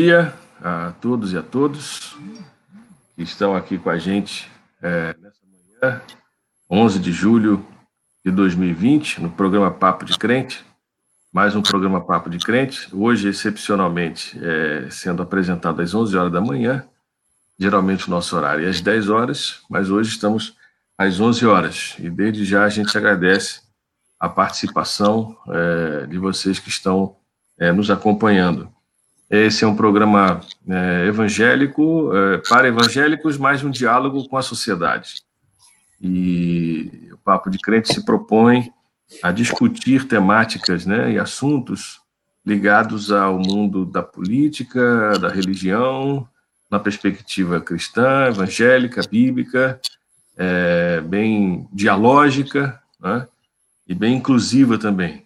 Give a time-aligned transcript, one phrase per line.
[0.00, 0.32] dia
[0.62, 2.16] a todos e a todos
[3.14, 4.50] que estão aqui com a gente
[4.80, 6.00] é, nessa manhã,
[6.70, 7.66] 11 de julho
[8.24, 10.64] de 2020, no programa Papo de Crente.
[11.30, 16.40] Mais um programa Papo de Crente, hoje excepcionalmente é, sendo apresentado às 11 horas da
[16.40, 16.82] manhã,
[17.58, 20.56] geralmente o nosso horário é às 10 horas, mas hoje estamos
[20.96, 23.60] às 11 horas e desde já a gente agradece
[24.18, 27.16] a participação é, de vocês que estão
[27.58, 28.72] é, nos acompanhando.
[29.30, 35.22] Esse é um programa é, evangélico, é, para evangélicos, mais um diálogo com a sociedade.
[36.00, 38.72] E o Papo de Crente se propõe
[39.22, 42.00] a discutir temáticas né, e assuntos
[42.44, 46.26] ligados ao mundo da política, da religião,
[46.68, 49.80] na perspectiva cristã, evangélica, bíblica,
[50.36, 53.28] é, bem dialógica né,
[53.86, 55.24] e bem inclusiva também.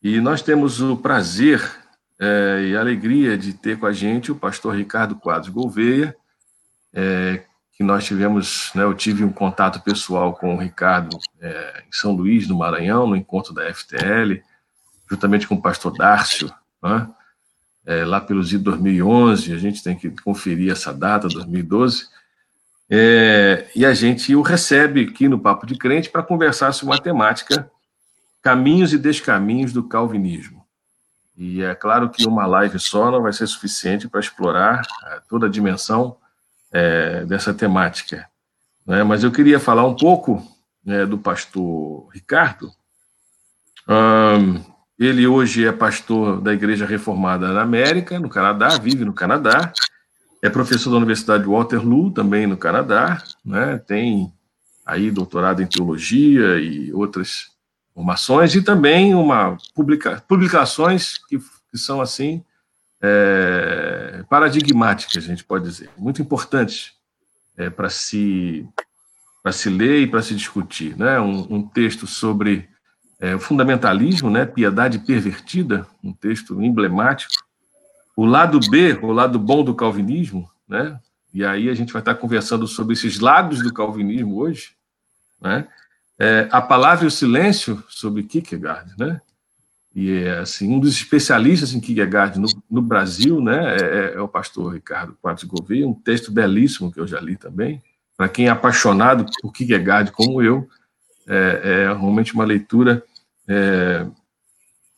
[0.00, 1.85] E nós temos o prazer
[2.18, 6.16] é, e a alegria de ter com a gente o pastor Ricardo Quadros Gouveia,
[6.92, 7.42] é,
[7.72, 12.12] que nós tivemos, né, eu tive um contato pessoal com o Ricardo é, em São
[12.12, 14.42] Luís, no Maranhão, no encontro da FTL,
[15.10, 16.50] juntamente com o pastor Dárcio,
[16.82, 17.08] né,
[17.84, 22.08] é, lá pelos de 2011, a gente tem que conferir essa data, 2012,
[22.88, 27.02] é, e a gente o recebe aqui no Papo de Crente para conversar sobre uma
[27.02, 27.70] temática,
[28.40, 30.55] caminhos e descaminhos do calvinismo.
[31.36, 35.46] E é claro que uma live só não vai ser suficiente para explorar é, toda
[35.46, 36.16] a dimensão
[36.72, 38.26] é, dessa temática.
[38.86, 39.02] Né?
[39.02, 40.42] Mas eu queria falar um pouco
[40.84, 42.70] né, do pastor Ricardo.
[43.88, 44.62] Um,
[44.98, 49.72] ele hoje é pastor da Igreja Reformada na América, no Canadá, vive no Canadá.
[50.42, 53.22] É professor da Universidade de Waterloo, também no Canadá.
[53.44, 53.78] Né?
[53.78, 54.32] Tem
[54.86, 57.55] aí doutorado em teologia e outras
[57.96, 62.44] formações e também uma publica, publicações que, que são assim
[63.00, 66.92] é, paradigmáticas, a gente pode dizer, muito importantes
[67.56, 68.68] é, para se
[69.42, 71.20] para se ler e para se discutir, né?
[71.20, 72.68] Um, um texto sobre
[73.20, 74.44] é, o fundamentalismo, né?
[74.44, 77.32] Piedade pervertida, um texto emblemático.
[78.16, 80.98] O lado B, o lado bom do calvinismo, né?
[81.32, 84.72] E aí a gente vai estar conversando sobre esses lados do calvinismo hoje,
[85.40, 85.68] né?
[86.18, 89.20] É, a palavra e o silêncio sobre Kierkegaard, né?
[89.94, 94.20] E é assim, um dos especialistas em Kierkegaard no, no Brasil, né, é, é, é,
[94.20, 97.82] o pastor Ricardo Quadros Gouveia, um texto belíssimo que eu já li também.
[98.14, 100.68] Para quem é apaixonado por Kierkegaard como eu,
[101.26, 103.02] é, é realmente uma leitura
[103.48, 104.06] é,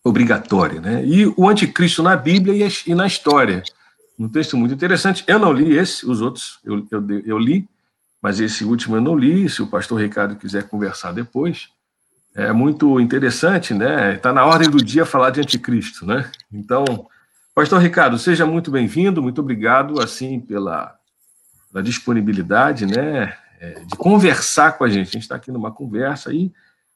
[0.02, 1.04] obrigatória, né?
[1.04, 3.62] E o anticristo na Bíblia e, e na história,
[4.18, 5.22] um texto muito interessante.
[5.28, 7.68] Eu não li esse, os outros eu, eu, eu li,
[8.20, 9.48] mas esse último eu não li.
[9.48, 11.68] Se o pastor Ricardo quiser conversar depois,
[12.34, 14.14] é muito interessante, né?
[14.14, 16.30] Está na ordem do dia falar de anticristo, né?
[16.52, 16.84] Então,
[17.54, 20.96] pastor Ricardo, seja muito bem-vindo, muito obrigado, assim, pela,
[21.70, 23.36] pela disponibilidade, né?
[23.60, 25.08] É, de conversar com a gente.
[25.08, 26.52] A gente está aqui numa conversa e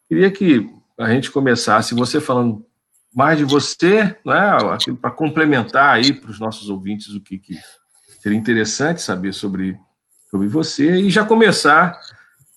[0.08, 2.64] queria que a gente começasse você falando
[3.14, 4.56] mais de você, né?
[5.00, 7.58] Para complementar aí para os nossos ouvintes o que, que
[8.20, 9.76] seria interessante saber sobre
[10.32, 12.00] sobre você e já começar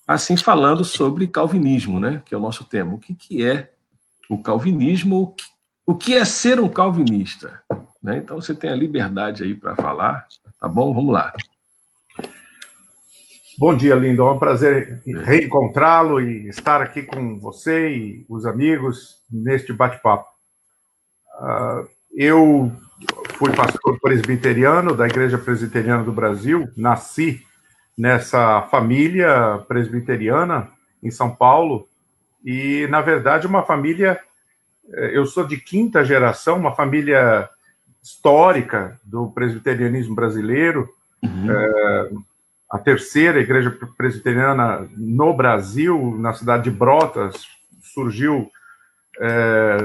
[0.08, 2.24] assim falando sobre calvinismo, né?
[2.26, 2.94] Que é o nosso tema.
[2.94, 3.70] O que, que é
[4.30, 5.36] o calvinismo?
[5.86, 7.62] O que é ser um calvinista?
[8.02, 8.18] Né?
[8.18, 10.26] Então você tem a liberdade aí para falar,
[10.58, 10.94] tá bom?
[10.94, 11.34] Vamos lá.
[13.58, 14.22] Bom dia, lindo.
[14.22, 20.30] É um prazer reencontrá-lo e estar aqui com você e os amigos neste bate-papo.
[21.42, 22.72] Uh, eu
[23.34, 27.46] fui pastor presbiteriano da Igreja Presbiteriana do Brasil, nasci
[27.98, 30.70] nessa família presbiteriana
[31.02, 31.88] em São Paulo.
[32.44, 34.20] E na verdade uma família
[34.90, 37.50] eh, eu sou de quinta geração uma família
[38.04, 40.90] histórica do presbiterianismo brasileiro.
[41.24, 41.52] Uhum.
[41.52, 42.12] é,
[42.70, 47.48] a terceira igreja presbiteriana no Brasil na cidade de Brotas
[47.82, 48.52] surgiu
[49.20, 49.78] é,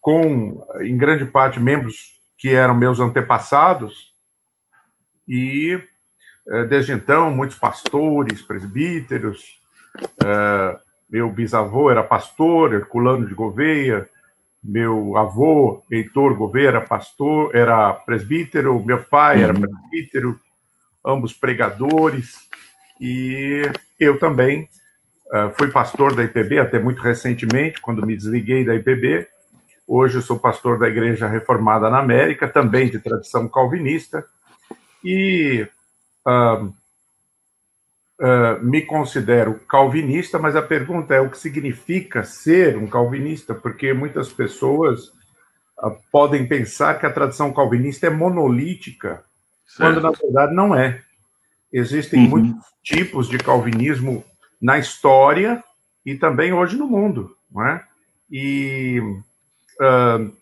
[0.00, 4.12] com em grande parte membros que eram meus antepassados.
[5.28, 5.80] E
[6.68, 9.58] desde então, muitos pastores, presbíteros.
[10.22, 14.08] Eh, meu bisavô era pastor, Herculano de Gouveia.
[14.62, 18.82] Meu avô, Heitor Gouveia, era pastor, era presbítero.
[18.84, 19.60] Meu pai era uhum.
[19.60, 20.40] presbítero,
[21.04, 22.48] ambos pregadores.
[23.00, 24.68] E eu também
[25.32, 29.28] eh, fui pastor da IPB até muito recentemente, quando me desliguei da IPB.
[29.86, 34.24] Hoje eu sou pastor da Igreja Reformada na América, também de tradição calvinista.
[35.04, 35.68] E
[36.26, 36.66] uh,
[38.20, 43.92] uh, me considero calvinista, mas a pergunta é o que significa ser um calvinista, porque
[43.92, 45.12] muitas pessoas
[46.10, 49.24] podem pensar que a tradição calvinista é monolítica,
[49.66, 49.94] certo.
[49.94, 51.02] quando na verdade não é.
[51.72, 52.30] Existem uhum.
[52.30, 54.24] muitos tipos de calvinismo
[54.62, 55.62] na história
[56.06, 57.84] e também hoje no mundo, não é?
[58.30, 59.00] E
[59.80, 60.32] uh,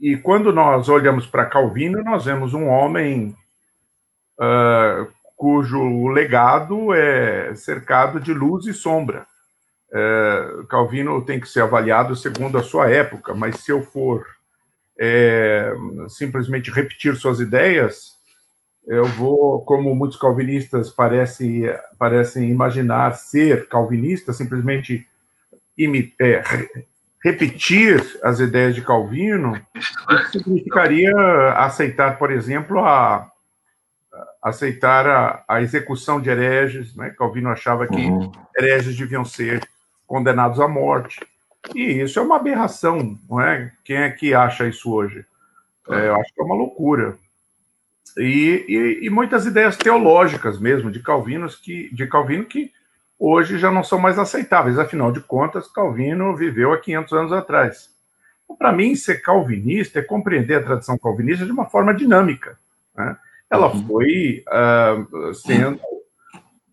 [0.00, 3.36] e quando nós olhamos para Calvino, nós vemos um homem
[4.40, 5.06] uh,
[5.36, 9.26] cujo legado é cercado de luz e sombra.
[9.90, 14.24] Uh, Calvino tem que ser avaliado segundo a sua época, mas se eu for
[15.00, 15.72] é,
[16.08, 18.18] simplesmente repetir suas ideias,
[18.86, 21.62] eu vou, como muitos calvinistas parecem,
[21.98, 25.06] parecem imaginar ser calvinista, simplesmente
[26.20, 26.42] é,
[27.24, 29.58] repetir as ideias de Calvino,
[30.30, 31.14] significaria
[31.56, 33.30] aceitar, por exemplo, a
[34.42, 37.10] aceitar a, execução de hereges, né?
[37.10, 38.32] Calvino achava que uhum.
[38.56, 39.68] hereges deviam ser
[40.06, 41.20] condenados à morte.
[41.74, 43.70] E isso é uma aberração, não é?
[43.84, 45.24] Quem é que acha isso hoje?
[45.88, 47.16] É, eu acho que é uma loucura.
[48.16, 52.72] E, e, e, muitas ideias teológicas mesmo de Calvino que de Calvino que
[53.18, 54.78] hoje já não são mais aceitáveis.
[54.78, 57.90] Afinal de contas, Calvino viveu há 500 anos atrás.
[58.44, 62.58] Então, Para mim, ser calvinista é compreender a tradição calvinista de uma forma dinâmica.
[62.96, 63.16] Né?
[63.50, 63.86] Ela uhum.
[63.86, 65.80] foi uh, sendo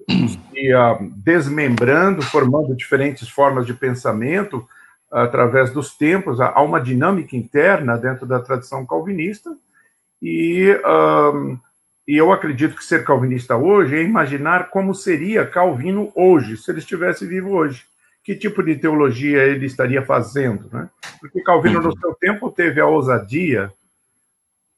[0.08, 4.58] se, uh, desmembrando, formando diferentes formas de pensamento
[5.12, 6.40] uh, através dos tempos.
[6.40, 9.56] Há uma dinâmica interna dentro da tradição calvinista
[10.22, 10.76] e
[12.08, 16.80] e eu acredito que ser calvinista hoje é imaginar como seria Calvino hoje, se ele
[16.80, 17.84] estivesse vivo hoje.
[18.24, 20.90] Que tipo de teologia ele estaria fazendo, né?
[21.20, 23.74] Porque Calvino, no seu tempo, teve a ousadia,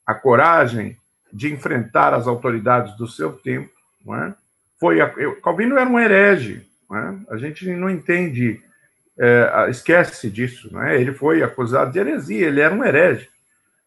[0.05, 0.97] a coragem
[1.31, 3.71] de enfrentar as autoridades do seu tempo,
[4.05, 4.33] não é?
[4.79, 7.33] Foi a, eu, Calvino era um herege, é?
[7.33, 8.61] A gente não entende,
[9.17, 10.99] é, esquece disso, é?
[10.99, 13.29] Ele foi acusado de heresia, ele era um herege,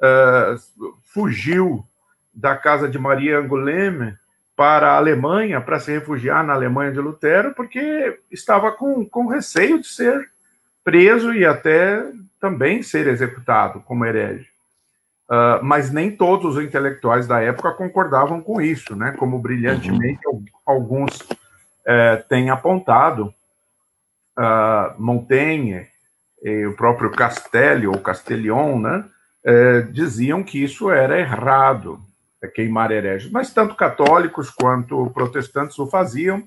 [0.00, 1.84] uh, fugiu
[2.32, 4.16] da casa de Maria Anguleme
[4.56, 9.80] para a Alemanha, para se refugiar na Alemanha de Lutero, porque estava com, com receio
[9.80, 10.30] de ser
[10.84, 12.04] preso e até
[12.40, 14.51] também ser executado como herege.
[15.32, 19.12] Uh, mas nem todos os intelectuais da época concordavam com isso, né?
[19.12, 20.44] como brilhantemente uhum.
[20.66, 23.32] alguns uh, têm apontado.
[24.38, 25.86] Uh, Montaigne,
[26.42, 29.04] e o próprio Castelli, ou Castellion, né?
[29.44, 32.00] Eh, diziam que isso era errado,
[32.40, 36.46] é queimar hereges, mas tanto católicos quanto protestantes o faziam,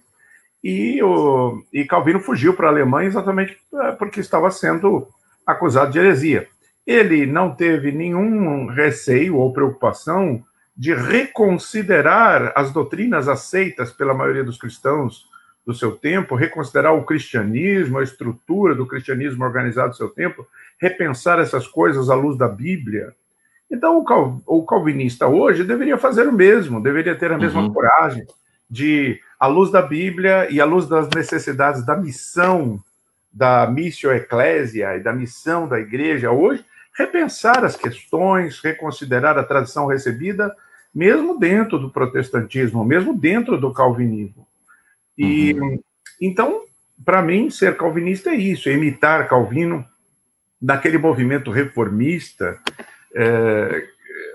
[0.64, 5.08] e, o, e Calvino fugiu para a Alemanha exatamente é, porque estava sendo
[5.46, 6.48] acusado de heresia.
[6.86, 10.44] Ele não teve nenhum receio ou preocupação
[10.78, 15.28] de reconsiderar as doutrinas aceitas pela maioria dos cristãos
[15.66, 20.46] do seu tempo, reconsiderar o cristianismo, a estrutura do cristianismo organizado do seu tempo,
[20.80, 23.16] repensar essas coisas à luz da Bíblia,
[23.70, 24.04] então,
[24.46, 27.74] o calvinista hoje deveria fazer o mesmo, deveria ter a mesma uhum.
[27.74, 28.26] coragem
[28.70, 32.82] de, à luz da Bíblia e à luz das necessidades da missão
[33.32, 36.64] da missio ecclesia e da missão da igreja hoje,
[36.98, 40.56] repensar as questões, reconsiderar a tradição recebida,
[40.94, 44.48] mesmo dentro do protestantismo, mesmo dentro do calvinismo.
[45.18, 45.80] E uhum.
[46.22, 46.62] então,
[47.04, 49.86] para mim, ser calvinista é isso, é imitar Calvino
[50.62, 52.58] naquele movimento reformista
[53.14, 53.88] é,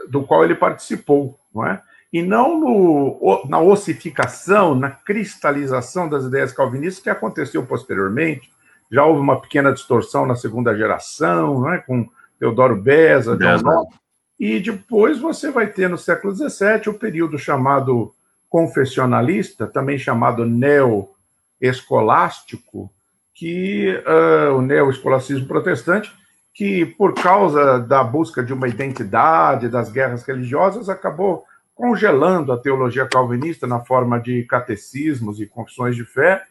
[0.08, 1.82] do qual ele participou, não é?
[2.12, 8.50] E não no, na ossificação, na cristalização das ideias calvinistas que aconteceu posteriormente.
[8.90, 11.78] Já houve uma pequena distorção na segunda geração, não é?
[11.78, 12.08] com
[12.40, 13.94] Teodoro Beza, John Locke,
[14.38, 18.14] e depois você vai ter no século XVII o período chamado
[18.48, 22.90] confessionalista, também chamado neo-escolástico,
[23.34, 26.10] que uh, o neo-escolacismo protestante,
[26.54, 31.44] que, por causa da busca de uma identidade, das guerras religiosas, acabou
[31.74, 36.42] congelando a teologia calvinista na forma de catecismos e confissões de fé,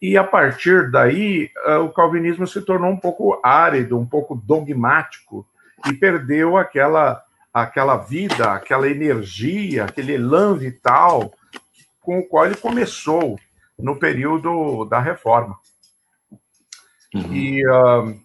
[0.00, 5.46] e a partir daí eh, o calvinismo se tornou um pouco árido, um pouco dogmático,
[5.86, 7.22] e perdeu aquela,
[7.52, 11.32] aquela vida, aquela energia, aquele elan vital
[12.00, 13.38] com o qual ele começou
[13.78, 15.56] no período da reforma.
[17.14, 17.32] Uhum.
[17.32, 18.24] E uh,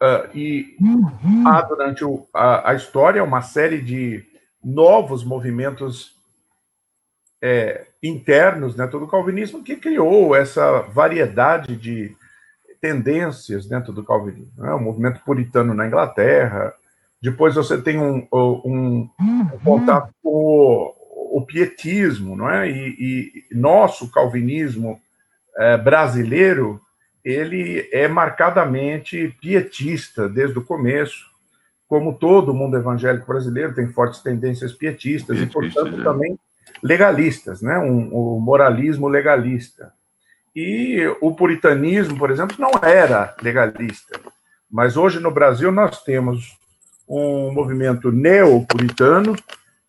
[0.00, 1.42] Uh, e uhum.
[1.44, 4.24] há durante o, a, a, história uma série de
[4.62, 6.16] novos movimentos
[7.42, 12.16] é, internos dentro do calvinismo que criou essa variedade de
[12.80, 14.52] tendências dentro do calvinismo.
[14.56, 14.72] Né?
[14.72, 16.72] O movimento puritano na Inglaterra,
[17.20, 22.70] depois você tem um, um, um contato com o, o, pietismo, não é?
[22.70, 25.00] E, e nosso calvinismo
[25.56, 26.80] é, brasileiro
[27.24, 31.26] ele é marcadamente pietista desde o começo.
[31.88, 36.04] como todo o mundo evangélico brasileiro, tem fortes tendências pietistas Pietista, e, portanto, é.
[36.04, 36.38] também
[36.82, 37.78] legalistas, né?
[37.78, 39.92] um, um moralismo legalista.
[40.54, 44.18] E o puritanismo, por exemplo, não era legalista.
[44.70, 46.58] Mas hoje no Brasil nós temos
[47.08, 49.34] um movimento neopuritano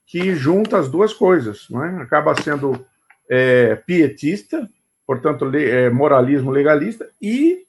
[0.06, 2.02] que junta as duas coisas, não é?
[2.02, 2.86] acaba sendo
[3.30, 4.68] é, pietista,
[5.06, 7.64] portanto, le, é, moralismo legalista, e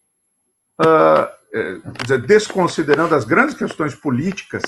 [0.80, 4.62] uh, desconsiderando as grandes questões políticas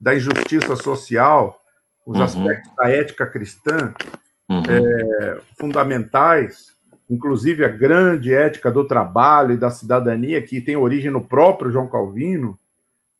[0.00, 1.59] da injustiça social,
[2.06, 2.24] os uhum.
[2.24, 3.94] aspectos da ética cristã
[4.48, 4.62] uhum.
[4.68, 6.72] é, fundamentais,
[7.08, 11.88] inclusive a grande ética do trabalho e da cidadania, que tem origem no próprio João
[11.88, 12.58] Calvino,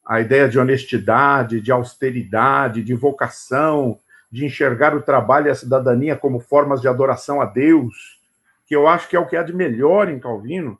[0.07, 3.99] a ideia de honestidade, de austeridade, de vocação,
[4.31, 8.21] de enxergar o trabalho e a cidadania como formas de adoração a Deus,
[8.67, 10.79] que eu acho que é o que há de melhor em Calvino,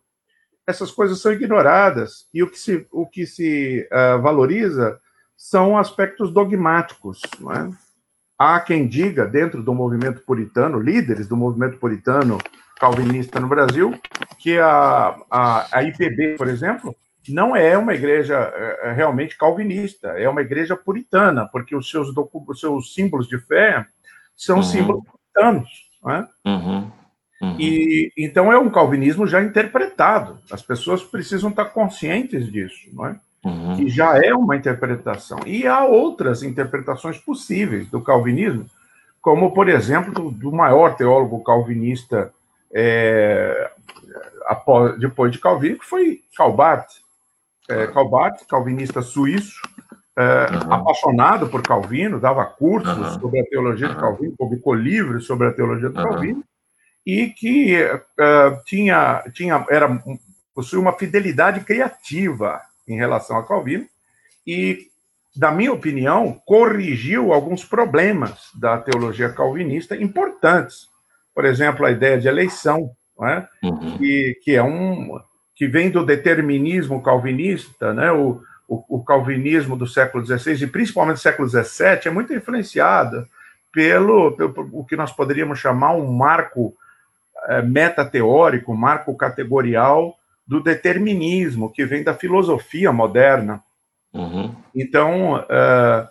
[0.67, 5.01] essas coisas são ignoradas e o que se, o que se uh, valoriza
[5.37, 7.21] são aspectos dogmáticos.
[7.41, 7.71] Não é?
[8.43, 12.39] Há quem diga, dentro do movimento puritano, líderes do movimento puritano
[12.79, 14.01] calvinista no Brasil,
[14.39, 16.97] que a, a, a IPB, por exemplo,
[17.29, 22.09] não é uma igreja é, é, realmente calvinista, é uma igreja puritana, porque os seus,
[22.17, 23.85] os seus símbolos de fé
[24.35, 24.63] são uhum.
[24.63, 25.69] símbolos puritanos.
[26.03, 26.29] Né?
[26.47, 26.91] Uhum.
[27.43, 27.57] Uhum.
[27.61, 30.39] E então é um calvinismo já interpretado.
[30.51, 33.21] As pessoas precisam estar conscientes disso, não é?
[33.45, 33.77] Uhum.
[33.77, 35.39] Que já é uma interpretação.
[35.47, 38.67] E há outras interpretações possíveis do calvinismo,
[39.21, 42.33] como por exemplo do, do maior teólogo calvinista
[42.73, 43.71] é,
[44.47, 46.87] após, depois de Calvino, que foi Calbart,
[47.69, 49.61] é, Calbart, calvinista suíço,
[50.17, 50.73] é, uhum.
[50.73, 53.21] apaixonado por Calvino, dava cursos uhum.
[53.21, 56.45] sobre a teologia de Calvino, publicou livros sobre a teologia de Calvino,
[57.07, 59.89] e que uh, tinha, tinha, era,
[60.55, 62.61] possuía uma fidelidade criativa
[62.93, 63.87] em relação a Calvino,
[64.47, 64.89] e,
[65.37, 70.89] na minha opinião, corrigiu alguns problemas da teologia calvinista importantes.
[71.35, 72.91] Por exemplo, a ideia de eleição,
[73.23, 73.47] é?
[73.63, 73.99] Uhum.
[73.99, 75.21] Que, que é um
[75.55, 78.11] que vem do determinismo calvinista, né?
[78.11, 83.27] O, o, o, calvinismo do século XVI e principalmente do século XVII é muito influenciado
[83.73, 86.75] pelo, pelo o que nós poderíamos chamar um marco
[87.49, 90.17] é, metateórico, marco categorial
[90.51, 93.63] do determinismo que vem da filosofia moderna.
[94.13, 94.53] Uhum.
[94.75, 96.09] Então, uh,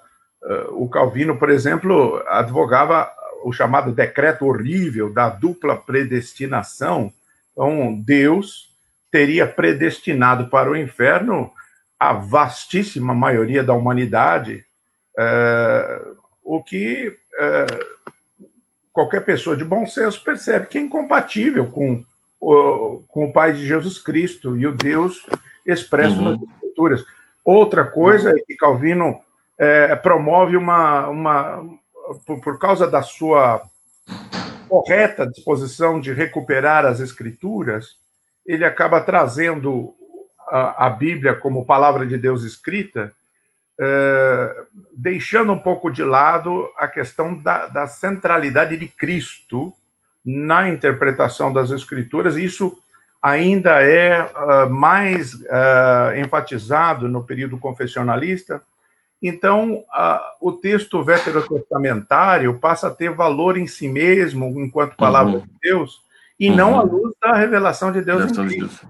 [0.50, 3.12] uh, o Calvino, por exemplo, advogava
[3.44, 7.12] o chamado decreto horrível da dupla predestinação.
[7.52, 8.70] Então, Deus
[9.12, 11.52] teria predestinado para o inferno
[12.00, 14.64] a vastíssima maioria da humanidade,
[15.18, 16.02] é,
[16.44, 17.14] o que
[18.94, 22.06] qualquer pessoa de bom senso percebe que é incompatível com
[22.40, 25.26] com o Pai de Jesus Cristo e o Deus
[25.66, 26.32] expresso uhum.
[26.32, 27.06] nas Escrituras.
[27.44, 29.20] Outra coisa é que Calvino
[29.58, 31.80] é, promove uma, uma
[32.26, 33.62] por, por causa da sua
[34.68, 37.98] correta disposição de recuperar as Escrituras,
[38.46, 39.94] ele acaba trazendo
[40.48, 43.12] a, a Bíblia como palavra de Deus escrita,
[43.80, 44.56] é,
[44.96, 49.74] deixando um pouco de lado a questão da, da, centralidade de Cristo
[50.30, 52.38] na interpretação das Escrituras.
[52.38, 52.78] Isso
[53.22, 58.62] ainda é uh, mais uh, enfatizado no período confessionalista.
[59.22, 65.42] Então, uh, o texto veterotestamentário passa a ter valor em si mesmo, enquanto palavra uhum.
[65.42, 66.02] de Deus,
[66.40, 66.56] e uhum.
[66.56, 68.88] não à luz da revelação de Deus em Cristo.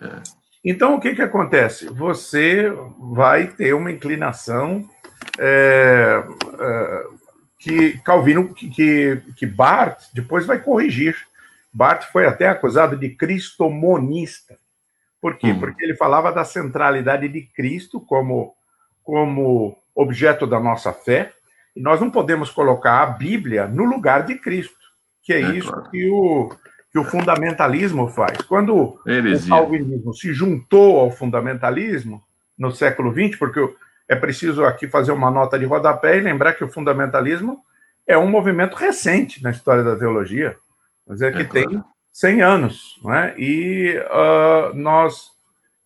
[0.00, 0.22] É.
[0.64, 1.88] Então, o que, que acontece?
[1.88, 4.88] Você vai ter uma inclinação
[5.38, 6.22] é,
[6.58, 7.06] é,
[7.60, 11.14] que Calvino, que, que Barth depois vai corrigir.
[11.70, 14.58] Barth foi até acusado de cristomonista.
[15.20, 15.48] Por quê?
[15.48, 15.60] Uhum.
[15.60, 18.54] Porque ele falava da centralidade de Cristo como,
[19.04, 21.34] como objeto da nossa fé,
[21.76, 24.74] e nós não podemos colocar a Bíblia no lugar de Cristo,
[25.22, 25.90] que é, é isso claro.
[25.90, 26.48] que o,
[26.90, 28.38] que o fundamentalismo faz.
[28.38, 29.54] Quando Heresia.
[29.54, 32.22] o calvinismo se juntou ao fundamentalismo
[32.58, 33.60] no século XX, porque
[34.10, 37.60] é preciso aqui fazer uma nota de rodapé e lembrar que o fundamentalismo
[38.04, 40.56] é um movimento recente na história da teologia,
[41.06, 41.70] mas é que é claro.
[41.70, 43.36] tem 100 anos, não é?
[43.38, 45.30] E uh, nós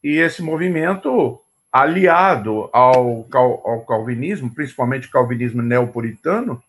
[0.02, 1.38] e esse movimento
[1.70, 6.62] aliado ao, ao calvinismo, principalmente calvinismo neopuritano,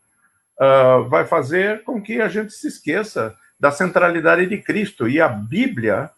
[0.60, 5.08] uh, vai fazer com que a gente se esqueça da centralidade de Cristo.
[5.08, 6.10] E a Bíblia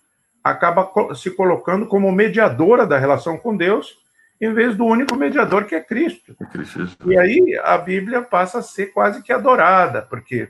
[0.44, 4.00] acaba se colocando como mediadora da relação com Deus,
[4.40, 6.36] em vez do único mediador que é Cristo.
[6.42, 10.50] É e aí a Bíblia passa a ser quase que adorada, porque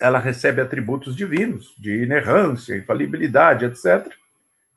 [0.00, 4.12] ela recebe atributos divinos, de inerrância, infalibilidade, etc.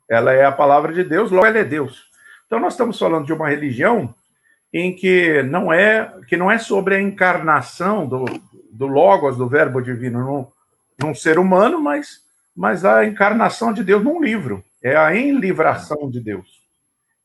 [0.08, 2.08] Ela é a palavra de Deus, logo ela é Deus.
[2.46, 4.14] Então nós estamos falando de uma religião
[4.72, 8.24] em que não é que não é sobre a encarnação do,
[8.70, 10.46] do logos do verbo divino num,
[10.98, 12.26] num ser humano, mas
[12.58, 16.57] mas a encarnação de Deus num livro, é a enlivração de Deus.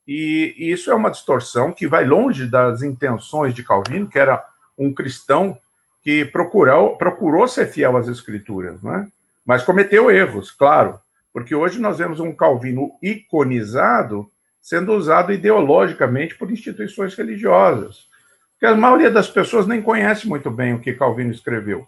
[0.06, 4.44] E, e isso é uma distorção que vai longe das intenções de Calvino, que era
[4.78, 5.58] um cristão
[6.02, 9.08] que procurou, procurou ser fiel às escrituras, né?
[9.44, 10.98] mas cometeu erros, claro,
[11.32, 14.28] porque hoje nós vemos um Calvino iconizado
[14.64, 18.06] sendo usado ideologicamente por instituições religiosas.
[18.52, 21.86] Porque a maioria das pessoas nem conhece muito bem o que Calvino escreveu.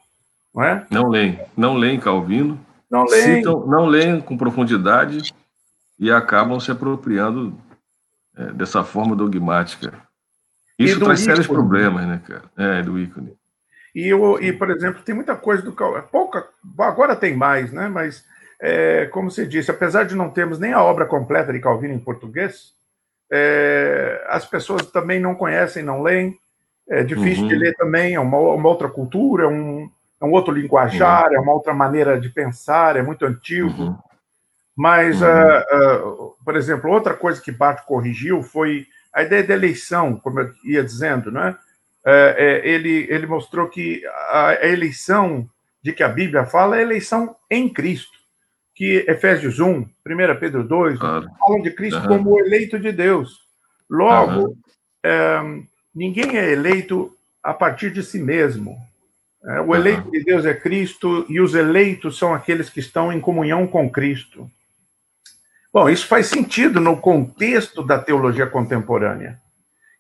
[0.55, 0.87] Não é?
[0.91, 3.37] Não leem, não leem Calvino, não leem.
[3.37, 5.33] Citam, não leem com profundidade
[5.99, 7.59] e acabam se apropriando
[8.37, 9.93] é, dessa forma dogmática.
[10.79, 11.37] Isso traz ícone.
[11.37, 12.43] sérios problemas, né, cara?
[12.57, 13.35] É, do ícone.
[13.95, 16.47] E, eu, e, por exemplo, tem muita coisa do pouca
[16.81, 17.89] agora tem mais, né?
[17.89, 18.25] Mas,
[18.61, 21.99] é, como você disse, apesar de não termos nem a obra completa de Calvino em
[21.99, 22.75] português,
[23.33, 26.39] é, as pessoas também não conhecem, não leem.
[26.89, 27.49] É difícil uhum.
[27.49, 29.91] de ler também, é uma, uma outra cultura, é um,
[30.21, 31.35] é um outro linguajar, uhum.
[31.35, 33.83] é uma outra maneira de pensar, é muito antigo.
[33.83, 33.99] Uhum.
[34.77, 40.17] Mas, uh, uh, por exemplo, outra coisa que Barth corrigiu foi a ideia da eleição,
[40.17, 41.57] como eu ia dizendo, né?
[42.05, 45.49] Uh, ele, ele mostrou que a eleição
[45.83, 48.19] de que a Bíblia fala é a eleição em Cristo,
[48.75, 49.89] que Efésios 1, 1
[50.39, 51.27] Pedro 2, claro.
[51.39, 52.09] falam de Cristo uhum.
[52.09, 53.41] como o eleito de Deus.
[53.89, 54.57] Logo,
[55.95, 58.77] ninguém é eleito a partir de si mesmo.
[59.45, 63.21] É, o eleito de Deus é Cristo e os eleitos são aqueles que estão em
[63.21, 64.51] comunhão com Cristo.
[65.77, 69.39] Bom, isso faz sentido no contexto da teologia contemporânea.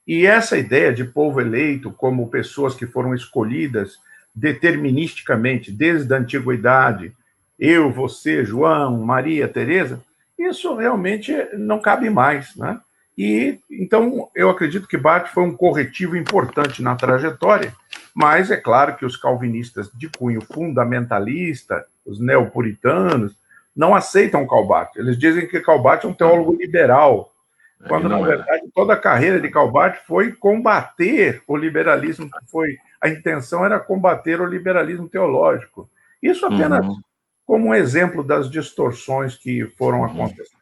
[0.09, 3.99] E essa ideia de povo eleito como pessoas que foram escolhidas
[4.35, 7.13] deterministicamente desde a antiguidade,
[7.59, 10.03] eu, você, João, Maria, Teresa,
[10.39, 12.81] isso realmente não cabe mais, né?
[13.19, 17.75] E então eu acredito que Barth foi um corretivo importante na trajetória
[18.19, 23.37] mas é claro que os calvinistas de cunho fundamentalista, os neopuritanos,
[23.77, 24.99] não aceitam Calbat.
[24.99, 27.33] Eles dizem que Calbat é um teólogo liberal,
[27.83, 28.25] é, quando na é.
[28.25, 34.41] verdade toda a carreira de Calbat foi combater o liberalismo, foi a intenção era combater
[34.41, 35.89] o liberalismo teológico.
[36.23, 37.01] Isso apenas uhum.
[37.45, 40.07] como um exemplo das distorções que foram uhum.
[40.07, 40.57] acontecendo.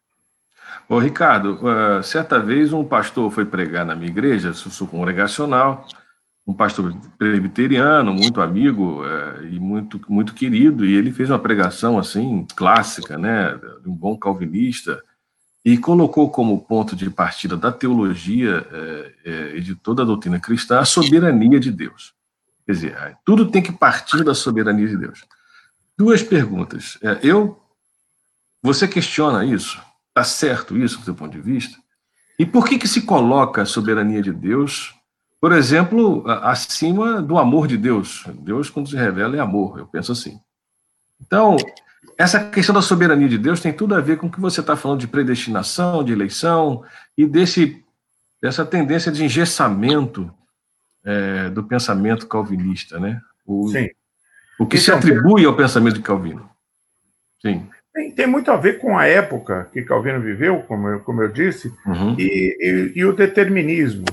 [0.88, 5.86] Ô, Ricardo, uh, certa vez um pastor foi pregar na minha igreja, sou congregacional,
[6.46, 11.98] um pastor presbiteriano, muito amigo é, e muito, muito querido, e ele fez uma pregação
[11.98, 15.02] assim clássica, né, de um bom calvinista,
[15.64, 20.38] e colocou como ponto de partida da teologia é, é, e de toda a doutrina
[20.38, 22.12] cristã a soberania de Deus.
[22.66, 25.24] Quer dizer, tudo tem que partir da soberania de Deus.
[25.96, 26.98] Duas perguntas.
[27.02, 27.58] É, eu,
[28.62, 29.80] você questiona isso?
[30.08, 31.78] Está certo isso do seu ponto de vista?
[32.38, 34.94] E por que que se coloca a soberania de Deus
[35.40, 38.24] por exemplo, acima do amor de Deus.
[38.40, 40.40] Deus, quando se revela, é amor, eu penso assim.
[41.20, 41.56] Então,
[42.16, 44.76] essa questão da soberania de Deus tem tudo a ver com o que você está
[44.76, 46.84] falando de predestinação, de eleição
[47.16, 47.84] e desse,
[48.40, 50.32] dessa tendência de engessamento
[51.04, 53.20] é, do pensamento calvinista, né?
[53.46, 53.90] O, Sim.
[54.58, 56.48] O que então, se atribui ao pensamento de Calvino.
[57.40, 57.68] Sim.
[57.92, 61.28] Tem, tem, muito a ver com a época que Calvino viveu, como eu, como eu
[61.28, 62.16] disse, uhum.
[62.18, 64.04] e, e, e, o determinismo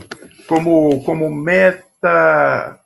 [0.51, 2.77] como, como meta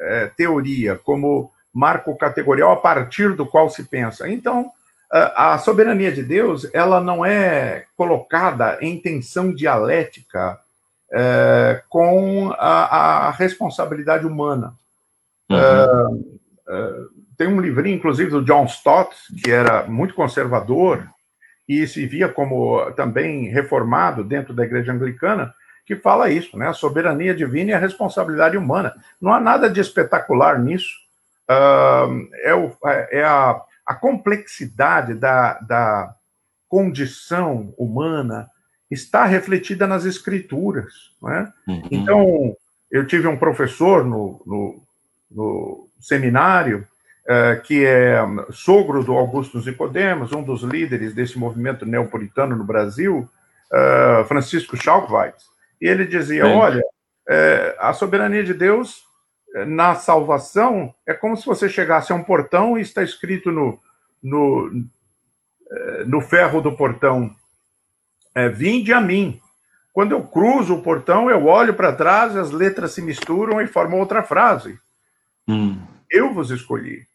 [0.00, 4.28] é, teoria, como marco categorial a partir do qual se pensa.
[4.28, 4.72] Então,
[5.08, 10.58] a, a soberania de Deus ela não é colocada em tensão dialética
[11.12, 14.74] é, com a, a, responsabilidade humana.
[15.48, 15.56] Uhum.
[15.56, 16.92] É, é,
[17.36, 21.06] tem um livrinho, inclusive, do John Stott, que era muito conservador
[21.68, 26.68] e se via como também reformado dentro da igreja anglicana, que fala isso, né?
[26.68, 28.94] A soberania divina e a responsabilidade humana.
[29.20, 31.02] Não há nada de espetacular nisso.
[31.50, 32.72] Uh, é, o,
[33.10, 36.14] é a, a, complexidade da, da
[36.68, 38.48] condição humana
[38.90, 41.10] está refletida nas escrituras.
[41.20, 41.52] Né?
[41.66, 41.88] Uhum.
[41.90, 42.56] Então,
[42.90, 44.82] eu tive um professor no, no,
[45.30, 46.86] no seminário
[47.24, 53.28] uh, que é sogro do Augusto Nicodemos, um dos líderes desse movimento neopuritano no Brasil,
[53.72, 55.51] uh, Francisco Schalkwitz.
[55.82, 56.52] E ele dizia: Sim.
[56.52, 56.80] olha,
[57.28, 59.02] é, a soberania de Deus
[59.56, 63.80] é, na salvação é como se você chegasse a um portão e está escrito no,
[64.22, 64.70] no,
[65.68, 67.34] é, no ferro do portão:
[68.32, 69.40] é, Vinde a mim.
[69.92, 73.98] Quando eu cruzo o portão, eu olho para trás, as letras se misturam e formam
[73.98, 74.78] outra frase.
[75.46, 75.76] Hum.
[76.08, 77.06] Eu vos escolhi.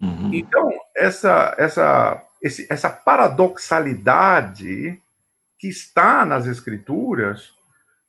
[0.00, 0.32] Uhum.
[0.32, 5.02] Então, essa, essa, esse, essa paradoxalidade
[5.58, 7.57] que está nas escrituras,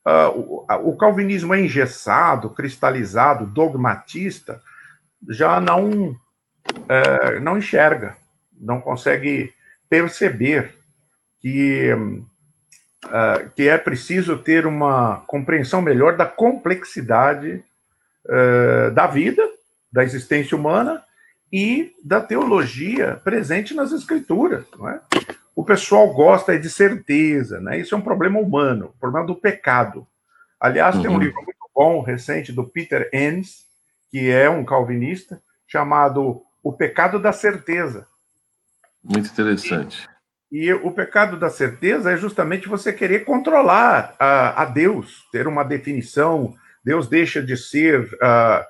[0.08, 4.62] uh, o, o, calvinismo é engessado, cristalizado, dogmatista,
[5.28, 8.18] já não, uh, não enxerga,
[8.60, 9.54] não consegue
[9.90, 10.76] perceber
[11.40, 17.64] que, uh, que é preciso ter uma compreensão melhor da complexidade
[18.26, 19.42] uh, da vida,
[19.92, 21.04] da existência humana
[21.52, 24.66] e da teologia presente nas escrituras.
[24.78, 25.02] Não é?
[25.60, 27.78] O pessoal gosta de certeza, né?
[27.78, 30.08] isso é um problema humano, o problema do pecado.
[30.58, 31.02] Aliás, uhum.
[31.02, 31.20] tem um uhum.
[31.20, 33.66] livro muito bom, recente, do Peter Enns,
[34.10, 38.08] que é um calvinista, chamado O Pecado da Certeza.
[39.04, 40.08] Muito interessante.
[40.50, 45.46] E, e o pecado da certeza é justamente você querer controlar a, a Deus, ter
[45.46, 46.56] uma definição.
[46.82, 48.66] Deus deixa de ser uh,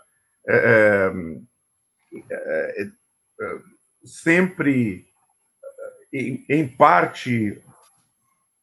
[0.48, 1.12] é,
[2.32, 2.88] é, é,
[4.04, 5.06] sempre,
[6.12, 7.62] em, em parte,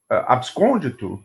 [0.09, 1.23] abscôndito,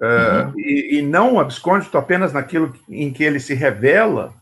[0.00, 0.52] uhum.
[0.58, 4.34] e, e, não abscôndito apenas naquilo em que ele se revela,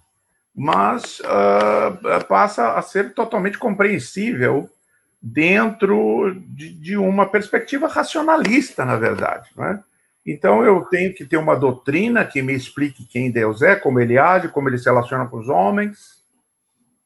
[0.54, 4.68] mas uh, passa a ser totalmente compreensível
[5.22, 9.50] dentro de, de, uma perspectiva racionalista, na verdade.
[9.56, 9.82] Né?
[10.26, 14.18] Então, eu tenho que ter uma doutrina que me explique quem Deus é, como ele
[14.18, 16.20] age, como ele se relaciona com os homens,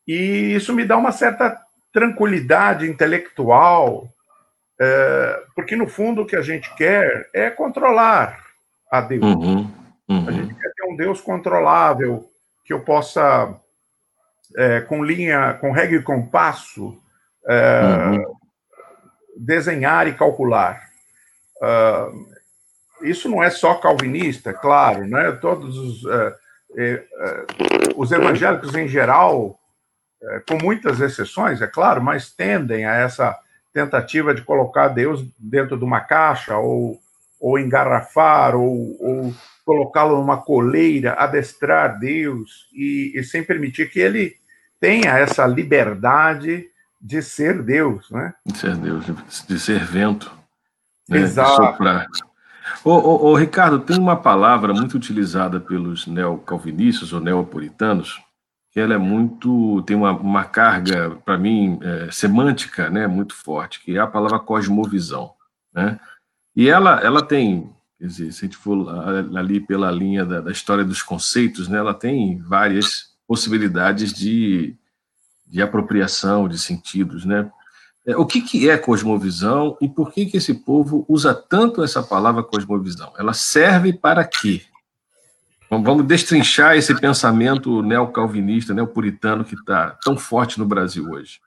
[0.06, 1.60] e isso me dá uma certa
[1.94, 4.08] tranquilidade intelectual,
[4.80, 8.40] é, porque, no fundo, o que a gente quer é controlar
[8.90, 9.22] a Deus.
[9.22, 9.70] Uhum,
[10.08, 10.28] uhum.
[10.28, 12.28] A gente quer ter um Deus controlável,
[12.64, 13.54] que eu possa,
[14.56, 17.00] é, com linha, com regra e compasso,
[17.46, 18.34] é, uhum.
[19.36, 20.82] desenhar e calcular.
[21.62, 22.34] Uh,
[23.02, 25.32] isso não é só calvinista, claro, né?
[25.32, 26.34] Todos os, uh,
[26.70, 29.58] uh, os evangélicos em geral,
[30.48, 33.36] com muitas exceções, é claro, mas tendem a essa
[33.72, 36.98] tentativa de colocar Deus dentro de uma caixa ou,
[37.40, 39.34] ou engarrafar ou, ou
[39.64, 44.36] colocá-lo numa coleira, adestrar Deus e, e sem permitir que ele
[44.78, 46.66] tenha essa liberdade
[47.00, 48.32] de ser Deus, né?
[48.46, 49.04] De ser Deus,
[49.46, 50.32] de ser vento.
[51.08, 51.18] Né?
[51.18, 51.82] Exato.
[52.82, 58.22] Ô, ô, ô, Ricardo, tem uma palavra muito utilizada pelos neocalvinistas ou neopuritanos,
[58.74, 63.80] que ela é muito, tem uma, uma carga, para mim, é, semântica, né, muito forte,
[63.80, 65.32] que é a palavra cosmovisão,
[65.72, 65.98] né?
[66.54, 68.86] E ela, ela tem, quer dizer, se a gente for
[69.36, 74.76] ali pela linha da, da história dos conceitos, né, ela tem várias possibilidades de
[75.54, 77.48] de apropriação de sentidos, né?
[78.04, 82.02] É, o que, que é cosmovisão e por que, que esse povo usa tanto essa
[82.02, 83.12] palavra cosmovisão?
[83.16, 84.62] Ela serve para quê?
[85.82, 91.40] Vamos destrinchar esse pensamento neocalvinista, neopuritano que está tão forte no Brasil hoje.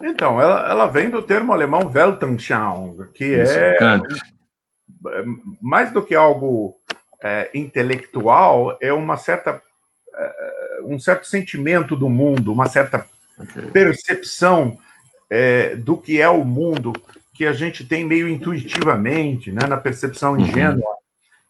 [0.00, 3.78] Então, ela, ela vem do termo alemão Weltanschauung, que Isso, é
[5.60, 6.76] mais do que algo
[7.22, 9.62] é, intelectual, é uma certa
[10.84, 13.06] um certo sentimento do mundo, uma certa
[13.38, 13.70] okay.
[13.70, 14.78] percepção
[15.28, 16.92] é, do que é o mundo
[17.34, 20.40] que a gente tem meio intuitivamente, né, na percepção uhum.
[20.40, 20.74] ingênua.
[20.76, 20.99] Uhum.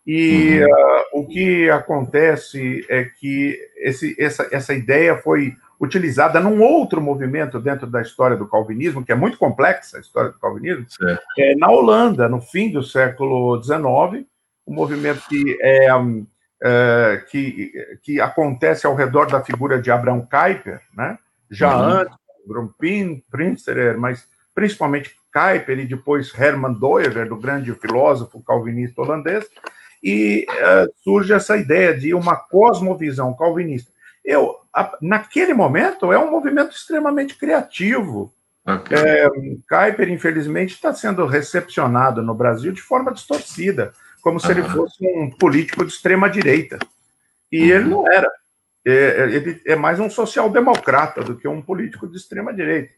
[0.06, 0.66] E uhum.
[0.66, 7.58] Uh, o que acontece é que esse, essa, essa ideia foi utilizada num outro movimento
[7.58, 10.86] dentro da história do calvinismo, que é muito complexa a história do calvinismo,
[11.38, 14.26] é, na Holanda, no fim do século XIX,
[14.66, 15.88] um movimento que é
[16.62, 21.18] é, que, que acontece ao redor da figura de Abraham Kuyper, né?
[21.50, 21.84] já uhum.
[21.84, 29.46] antes, Grumpin, Prinsterer, mas principalmente Kuyper e depois Herman Doever, do grande filósofo calvinista holandês,
[30.02, 33.90] e uh, surge essa ideia de uma cosmovisão calvinista.
[34.24, 38.32] Eu, a, naquele momento, é um movimento extremamente criativo.
[38.66, 38.96] Okay.
[38.96, 39.28] É,
[39.68, 44.52] Kuyper, infelizmente, está sendo recepcionado no Brasil de forma distorcida como se uhum.
[44.52, 46.78] ele fosse um político de extrema direita.
[47.50, 47.78] E uhum.
[47.78, 48.30] ele não era.
[48.86, 52.92] É, é, ele é mais um social-democrata do que um político de extrema direita.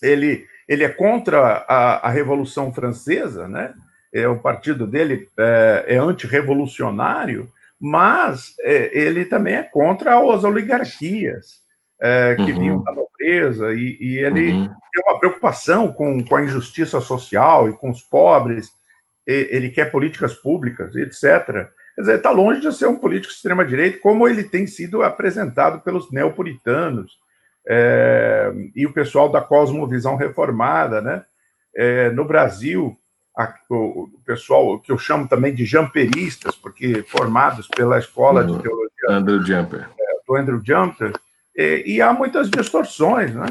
[0.00, 3.74] Ele, ele é contra a, a Revolução Francesa, né?
[4.12, 11.62] É, o partido dele é, é antirrevolucionário, mas é, ele também é contra as oligarquias
[12.00, 12.58] é, que uhum.
[12.58, 14.68] vinham da nobreza, e, e ele uhum.
[14.68, 18.70] tem uma preocupação com, com a injustiça social e com os pobres,
[19.24, 21.70] ele quer políticas públicas, etc.
[21.94, 25.80] Quer dizer, está longe de ser um político de extrema-direita, como ele tem sido apresentado
[25.80, 27.18] pelos neopuritanos
[27.66, 31.00] é, e o pessoal da cosmovisão reformada.
[31.00, 31.22] Né?
[31.76, 32.96] É, no Brasil,
[33.36, 38.56] a, o, o, pessoal que eu chamo também de jamperistas, porque formados pela Escola uhum.
[38.56, 39.88] de Teologia Andrew Jumper.
[39.98, 41.12] É, do Andrew Jumper,
[41.54, 43.46] e há muitas distorções né,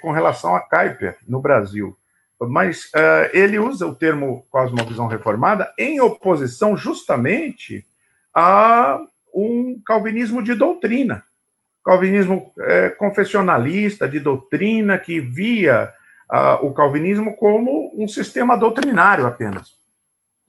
[0.00, 1.96] com relação a Kuyper no Brasil.
[2.38, 7.86] mas uh, ele usa o termo cosmovisão reformada em oposição justamente
[8.34, 9.00] a
[9.34, 11.24] um calvinismo de doutrina,
[11.84, 15.92] calvinismo é, confessionalista de doutrina que via
[16.32, 19.74] uh, o calvinismo como um sistema doutrinário apenas.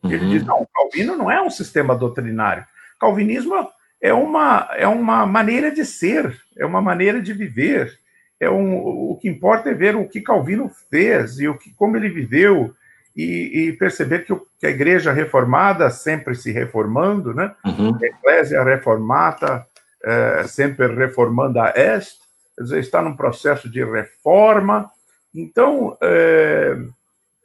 [0.03, 0.11] Uhum.
[0.11, 2.65] Ele diz não, o Calvino não é um sistema doutrinário.
[2.99, 3.53] Calvinismo
[4.01, 8.01] é uma é uma maneira de ser, é uma maneira de viver
[8.41, 8.75] é um,
[9.11, 12.73] o que importa é ver o que Calvino fez e o que, como ele viveu
[13.15, 17.53] e, e perceber que, o, que, a igreja reformada sempre se reformando, né?
[17.63, 17.95] Uhum.
[18.01, 19.63] A Eclésia reformata
[20.03, 22.17] é, sempre reformanda est,
[22.57, 24.89] quer dizer, está num processo de reforma.
[25.33, 26.77] Então, é,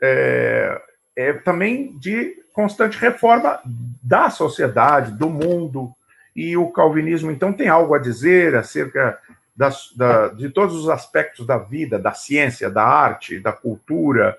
[0.03, 0.83] é,
[1.17, 3.61] é também de constante reforma
[4.03, 5.93] da sociedade, do mundo,
[6.35, 9.19] e o calvinismo, então, tem algo a dizer acerca
[9.57, 14.37] das, da, de todos os aspectos da vida, da ciência, da arte, da cultura.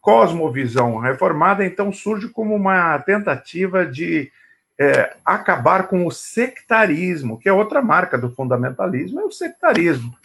[0.00, 4.30] Cosmovisão reformada, então, surge como uma tentativa de
[4.78, 10.16] é, acabar com o sectarismo, que é outra marca do fundamentalismo, é o sectarismo.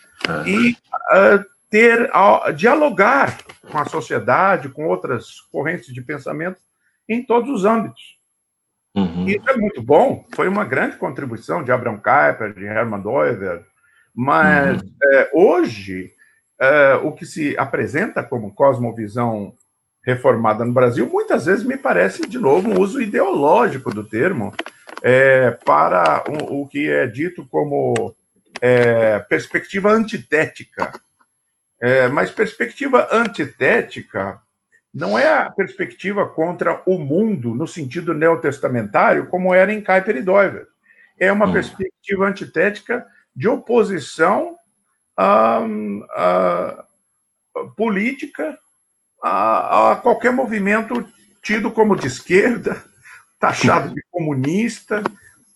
[0.45, 2.09] E uh, ter,
[2.55, 3.37] dialogar
[3.69, 6.59] com a sociedade, com outras correntes de pensamento
[7.07, 8.19] em todos os âmbitos.
[8.95, 9.27] Uhum.
[9.27, 13.63] Isso é muito bom, foi uma grande contribuição de Abraham Kuyper, de Hermann Doiver,
[14.15, 14.89] mas uhum.
[15.13, 16.11] é, hoje,
[16.59, 19.53] é, o que se apresenta como cosmovisão
[20.03, 24.53] reformada no Brasil, muitas vezes me parece, de novo, um uso ideológico do termo
[25.03, 28.15] é, para o, o, que é dito como
[28.59, 30.91] é, perspectiva antitética.
[31.81, 34.41] É, mas perspectiva antitética
[34.93, 40.21] não é a perspectiva contra o mundo no sentido neotestamentário, como era em Kuyper e
[40.21, 40.67] Doiver.
[41.17, 41.53] É uma hum.
[41.53, 44.55] perspectiva antitética de oposição
[45.15, 45.59] a,
[46.15, 46.85] a
[47.75, 48.57] política
[49.21, 51.05] a, a, qualquer movimento
[51.41, 52.81] tido como de esquerda,
[53.39, 55.03] taxado de comunista,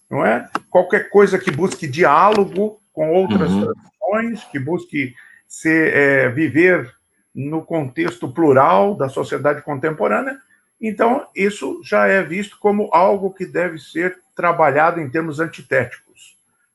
[0.09, 0.49] não é?
[0.69, 3.73] Qualquer coisa que busque diálogo com outras uhum.
[3.73, 5.15] tradições, que busque
[5.53, 6.91] ser, é, viver
[7.35, 10.39] no contexto plural da sociedade contemporânea.
[10.81, 16.03] Então, isso já é visto como algo que deve ser trabalhado em termos antitéticos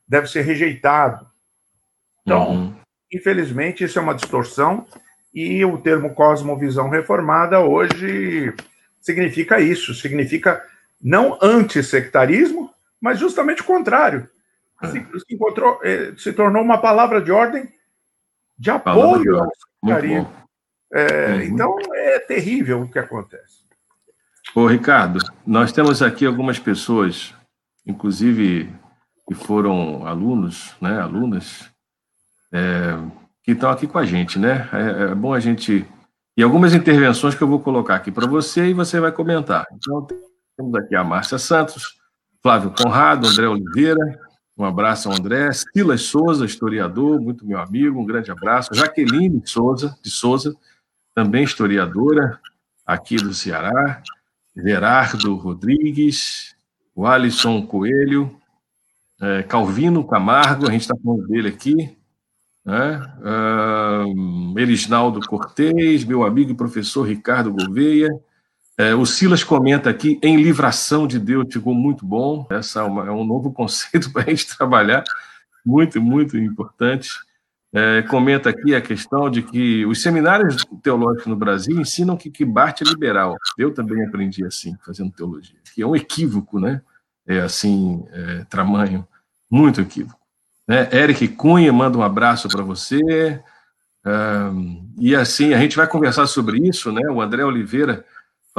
[0.09, 1.27] deve ser rejeitado.
[2.23, 2.75] Então, uhum.
[3.13, 4.87] infelizmente, isso é uma distorção
[5.31, 8.51] e o termo cosmovisão reformada hoje
[8.99, 10.63] significa isso, significa
[10.99, 14.27] não antissectarismo, mas justamente o contrário.
[14.81, 14.87] É.
[14.87, 17.69] Se, se, encontrou, eh, se tornou uma palavra de ordem
[18.59, 19.49] de apoio ao
[19.81, 20.29] sectarismo.
[20.93, 21.41] É, uhum.
[21.41, 23.59] Então, é terrível o que acontece.
[24.53, 27.33] Ô, Ricardo, nós temos aqui algumas pessoas,
[27.85, 28.69] inclusive
[29.27, 31.69] que foram alunos, né, alunas,
[32.51, 32.97] é,
[33.43, 34.67] que estão aqui com a gente, né?
[34.73, 35.85] É, é, bom a gente.
[36.35, 39.67] E algumas intervenções que eu vou colocar aqui para você e você vai comentar.
[39.71, 40.07] Então,
[40.57, 41.99] temos aqui a Márcia Santos,
[42.41, 44.19] Flávio Conrado, André Oliveira,
[44.59, 48.73] um abraço ao André, Silas Souza, historiador, muito meu amigo, um grande abraço.
[48.73, 50.53] Jaqueline Souza, de Souza,
[51.15, 52.37] também historiadora,
[52.85, 54.03] aqui do Ceará.
[54.55, 56.55] Gerardo Rodrigues,
[56.93, 58.37] o Alisson Coelho,
[59.21, 61.97] é, Calvino Camargo, a gente está falando dele aqui,
[62.65, 63.01] né?
[63.19, 68.09] Uh, Elisnaldo Cortez, meu amigo e professor Ricardo Gouveia.
[68.79, 72.47] É, o Silas comenta aqui, em livração de Deus, ficou muito bom.
[72.49, 75.03] Essa é, uma, é um novo conceito para a gente trabalhar,
[75.65, 77.09] muito, muito importante.
[77.73, 82.45] É, comenta aqui a questão de que os seminários teológicos no Brasil ensinam que, que
[82.45, 83.35] Bart é liberal.
[83.57, 86.81] Eu também aprendi assim, fazendo teologia, que é um equívoco, né?
[87.29, 89.07] é, assim, é, tamanho,
[89.49, 90.19] muito equívoco.
[90.67, 90.89] Né?
[90.91, 92.99] Eric Cunha manda um abraço para você.
[94.97, 97.01] E assim, a gente vai conversar sobre isso, né?
[97.11, 98.03] O André Oliveira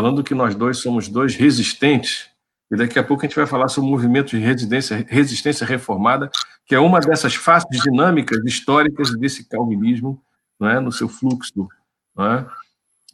[0.01, 2.31] falando que nós dois somos dois resistentes.
[2.71, 6.31] E daqui a pouco a gente vai falar sobre o movimento de resistência, resistência reformada,
[6.65, 10.19] que é uma dessas faces dinâmicas históricas desse calvinismo,
[10.59, 10.81] não é?
[10.81, 11.69] no seu fluxo.
[12.17, 12.47] Não é?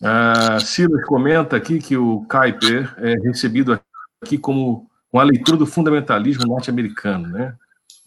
[0.01, 3.81] Ah, Silas comenta aqui que o Kuyper é recebido
[4.23, 7.57] aqui como com a leitura do fundamentalismo norte-americano, né?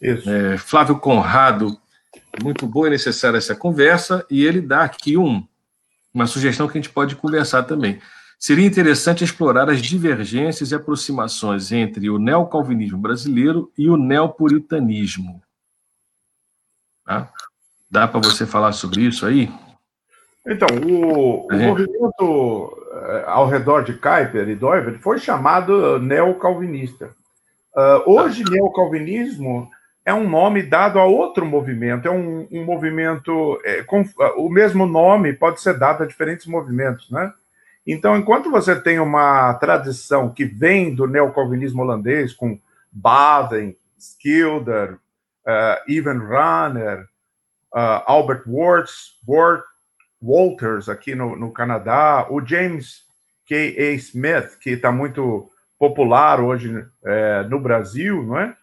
[0.00, 1.78] É, Flávio Conrado,
[2.42, 5.46] muito boa e necessária essa conversa, e ele dá aqui um,
[6.14, 8.00] uma sugestão que a gente pode conversar também.
[8.40, 15.42] Seria interessante explorar as divergências e aproximações entre o neocalvinismo brasileiro e o neopuritanismo.
[17.04, 17.30] Tá?
[17.90, 19.52] Dá para você falar sobre isso aí?
[20.46, 27.14] Então, o, o movimento eh, ao redor de Kuyper e Doiver foi chamado neocalvinista.
[27.76, 29.70] Uh, hoje, neocalvinismo
[30.02, 33.60] é um nome dado a outro movimento, é um, um movimento.
[33.64, 34.02] É, com,
[34.38, 37.34] o mesmo nome pode ser dado a diferentes movimentos, né?
[37.86, 42.58] Então, enquanto você tem uma tradição que vem do neocalvinismo holandês, com
[42.92, 44.94] Baden, Schilder,
[45.46, 47.06] uh, Ivan Runner,
[47.74, 49.64] uh, Albert Worts, Wort,
[50.22, 53.04] Walters, aqui no, no Canadá, o James
[53.46, 53.74] K.
[53.78, 53.92] A.
[53.94, 58.54] Smith, que está muito popular hoje é, no Brasil, não é?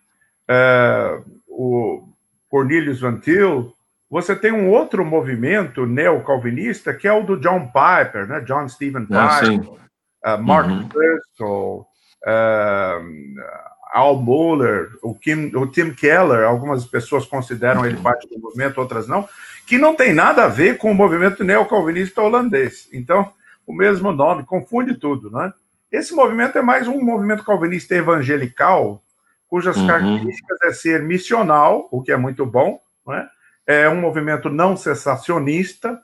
[0.48, 2.08] é o
[2.48, 3.74] Cornelius Van Til,
[4.10, 8.40] você tem um outro movimento neocalvinista que é o do John Piper, né?
[8.42, 10.88] John Stephen ah, Piper, uh, Mark uhum.
[10.88, 11.88] Bristol,
[12.26, 18.80] uh, Al Mohler, o, Kim, o Tim Keller, algumas pessoas consideram ele parte do movimento,
[18.80, 19.28] outras não,
[19.66, 22.88] que não tem nada a ver com o movimento neocalvinista holandês.
[22.94, 23.32] Então,
[23.66, 25.52] o mesmo nome, confunde tudo, né?
[25.92, 29.02] Esse movimento é mais um movimento calvinista evangelical,
[29.48, 29.88] cujas uhum.
[29.88, 33.28] características é ser missional, o que é muito bom, né?
[33.68, 36.00] É um movimento não cessacionista,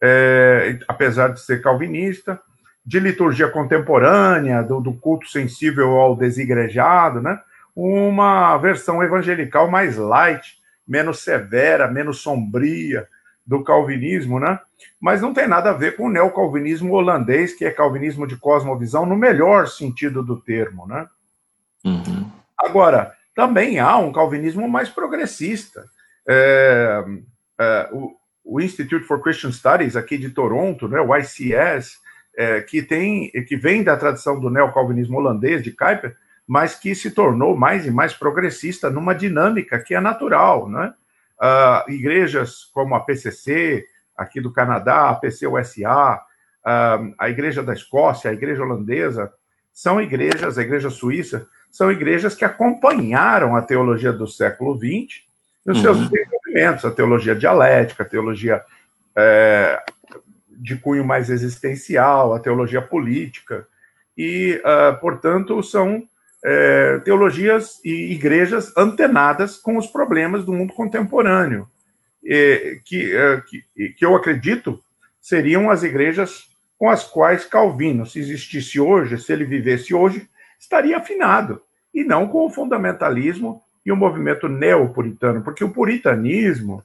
[0.00, 2.40] é, apesar de ser calvinista,
[2.84, 7.38] de liturgia contemporânea, do, do, culto sensível ao desigrejado, né?
[7.76, 13.06] uma versão evangelical mais light, menos severa, menos sombria
[13.46, 14.58] do calvinismo, né?
[15.00, 19.06] mas não tem nada a ver com o neocalvinismo holandês, que é calvinismo de cosmovisão
[19.06, 20.86] no melhor sentido do termo.
[20.86, 21.06] Né?
[21.84, 22.28] Uhum.
[22.58, 25.84] Agora, também há um calvinismo mais progressista,
[26.28, 27.04] é,
[27.58, 28.12] é, o,
[28.44, 32.00] o, Institute for Christian Studies aqui de Toronto, né, o ICS,
[32.36, 37.10] é, que tem, que vem da tradição do neocalvinismo holandês de Kuyper, mas que se
[37.10, 40.92] tornou mais e mais progressista numa dinâmica que é natural, né?
[41.40, 43.84] Uh, igrejas como a PCC
[44.16, 46.20] aqui do Canadá, a PCUSA,
[46.64, 49.32] uh, a Igreja da Escócia, a Igreja holandesa,
[49.72, 55.22] são igrejas, a Igreja Suíça, são igrejas que acompanharam a teologia do século XX
[55.64, 55.82] nos uhum.
[55.82, 58.62] seus desenvolvimentos, a teologia dialética, a teologia
[59.16, 59.82] é,
[60.48, 63.66] de cunho mais existencial, a teologia política,
[64.16, 66.02] e, uh, portanto, são
[66.44, 71.66] é, teologias e igrejas antenadas com os problemas do mundo contemporâneo,
[72.22, 74.82] e, que, uh, que, que eu acredito
[75.20, 80.98] seriam as igrejas com as quais Calvino, se existisse hoje, se ele vivesse hoje, estaria
[80.98, 81.62] afinado,
[81.94, 86.82] e não com o fundamentalismo e o movimento neopuritano, porque o puritanismo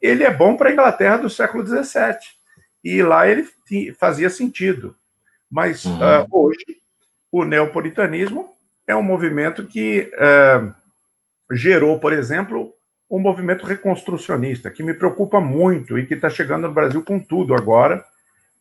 [0.00, 2.16] ele é bom para a Inglaterra do século XVII,
[2.84, 3.46] e lá ele
[3.98, 4.94] fazia sentido.
[5.50, 5.96] Mas uhum.
[5.96, 6.78] uh, hoje,
[7.32, 8.48] o neopuritanismo
[8.86, 10.72] é um movimento que uh,
[11.54, 12.72] gerou, por exemplo,
[13.10, 17.54] um movimento reconstrucionista, que me preocupa muito e que está chegando no Brasil com tudo
[17.54, 18.04] agora,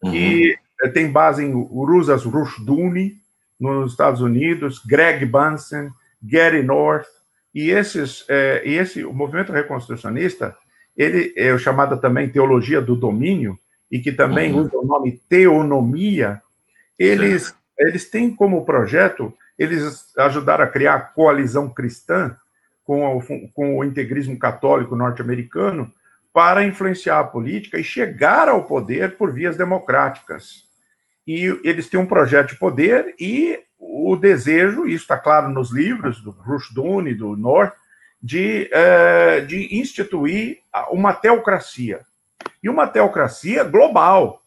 [0.01, 0.11] uhum.
[0.11, 3.19] que eh, tem base em Rusas Rushduni,
[3.59, 5.89] nos Estados Unidos, Greg Bunsen,
[6.21, 7.07] Gary North,
[7.55, 10.55] e, esses, é, e esse o movimento reconstrucionista,
[10.95, 13.57] ele é chamado também teologia do domínio,
[13.89, 14.61] e que também uhum.
[14.61, 16.41] usa o nome teonomia,
[16.99, 22.35] eles, eles têm como projeto, eles ajudaram a criar a coalizão cristã
[22.83, 25.89] com o, com o integrismo católico norte-americano
[26.33, 30.65] para influenciar a política e chegar ao poder por vias democráticas.
[31.25, 36.21] E eles têm um projeto de poder e o desejo, isso está claro nos livros
[36.21, 37.73] do Rushduni, do North,
[38.21, 42.01] de, é, de instituir uma teocracia.
[42.61, 44.41] E uma teocracia global,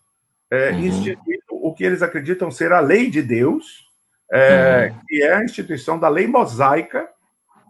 [0.51, 0.79] é, uhum.
[0.81, 3.89] instituindo o que eles acreditam ser a lei de Deus,
[4.33, 5.01] é, uhum.
[5.07, 7.09] que é a instituição da lei mosaica,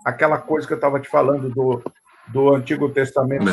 [0.05, 1.83] aquela coisa que eu estava te falando do,
[2.29, 3.45] do Antigo Testamento,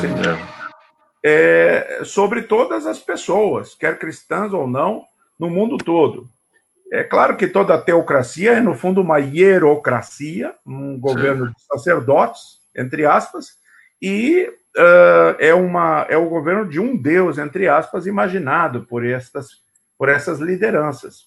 [1.24, 5.04] é, sobre todas as pessoas, quer cristãs ou não,
[5.38, 6.30] no mundo todo.
[6.96, 11.52] É claro que toda teocracia é, no fundo, uma hierocracia, um governo Sim.
[11.52, 13.58] de sacerdotes, entre aspas,
[14.02, 19.50] e uh, é, uma, é o governo de um Deus, entre aspas, imaginado por, estas,
[19.98, 21.26] por essas lideranças.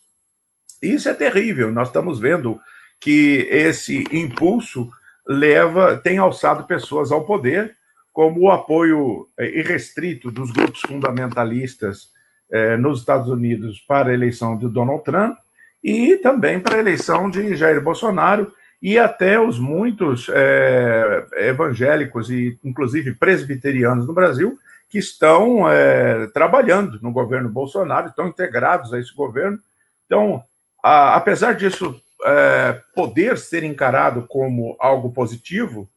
[0.80, 1.70] Isso é terrível.
[1.70, 2.58] Nós estamos vendo
[2.98, 4.88] que esse impulso
[5.26, 7.76] leva, tem alçado pessoas ao poder,
[8.10, 12.08] como o apoio eh, irrestrito dos grupos fundamentalistas
[12.50, 15.36] eh, nos Estados Unidos para a eleição de Donald Trump,
[15.82, 22.58] e também para a eleição de Jair Bolsonaro e até os muitos é, evangélicos e,
[22.64, 24.58] inclusive, presbiterianos no Brasil
[24.88, 29.58] que estão é, trabalhando no governo Bolsonaro, estão integrados a esse governo.
[30.06, 30.42] Então,
[30.82, 35.88] a, apesar disso é, poder ser encarado como algo positivo,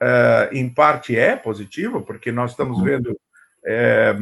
[0.00, 2.84] é, em parte é positivo, porque nós estamos uhum.
[2.84, 3.20] vendo
[3.70, 4.16] é,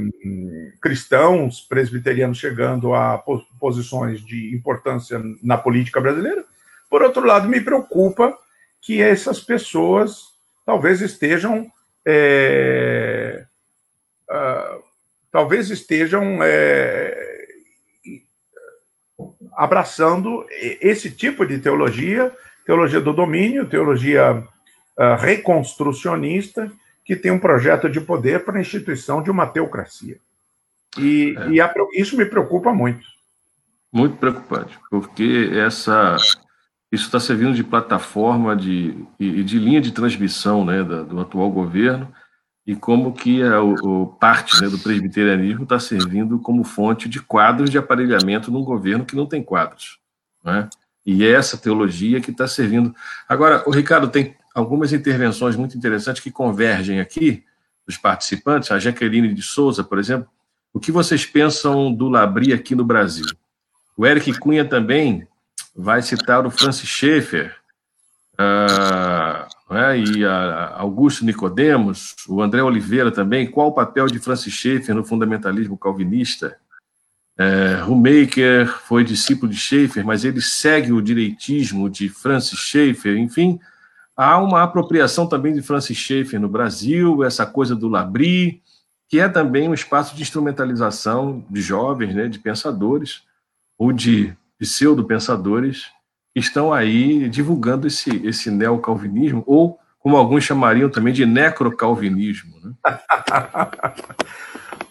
[0.80, 3.22] cristãos presbiterianos chegando a
[3.61, 6.44] posições de importância na política brasileira.
[6.90, 8.36] Por outro lado, me preocupa
[8.80, 10.34] que essas pessoas
[10.64, 11.70] talvez estejam
[12.05, 13.44] é,
[14.28, 14.82] uh,
[15.30, 17.47] talvez estejam é,
[19.57, 20.44] abraçando
[20.80, 22.34] esse tipo de teologia,
[22.64, 26.70] teologia do domínio, teologia uh, reconstrucionista,
[27.07, 30.19] que tem um projeto de poder para a instituição de uma teocracia.
[30.99, 31.51] E, é.
[31.51, 33.07] e a, isso me preocupa muito.
[33.93, 36.17] Muito preocupante, porque essa
[36.91, 41.51] isso está servindo de plataforma de, e de linha de transmissão né, do, do atual
[41.51, 42.13] governo
[42.67, 47.71] e como que a, o, parte né, do presbiterianismo está servindo como fonte de quadros
[47.71, 49.99] de aparelhamento num governo que não tem quadros.
[50.45, 50.69] Né?
[51.05, 52.95] E é essa teologia que está servindo.
[53.29, 57.45] Agora, o Ricardo tem algumas intervenções muito interessantes que convergem aqui
[57.87, 58.71] dos participantes.
[58.71, 60.27] A Jaqueline de Souza, por exemplo,
[60.73, 63.27] o que vocês pensam do Labri aqui no Brasil?
[63.95, 65.29] O Eric Cunha também
[65.75, 67.55] vai citar o Francis Schaeffer,
[68.41, 73.51] uh, né, e Augusto Nicodemos, o André Oliveira também.
[73.51, 76.57] Qual o papel de Francis Schaeffer no fundamentalismo calvinista?
[77.39, 83.19] Uh, foi discípulo de Schaeffer, mas ele segue o direitismo de Francis Schaeffer.
[83.19, 83.61] Enfim,
[84.17, 88.62] há uma apropriação também de Francis Schaeffer no Brasil, essa coisa do Labri
[89.09, 93.23] que é também um espaço de instrumentalização de jovens, né, de pensadores,
[93.79, 95.87] ou de pseudo-pensadores,
[96.33, 102.55] que estão aí divulgando esse, esse neocalvinismo, ou como alguns chamariam também de necrocalvinismo.
[102.62, 102.73] Né?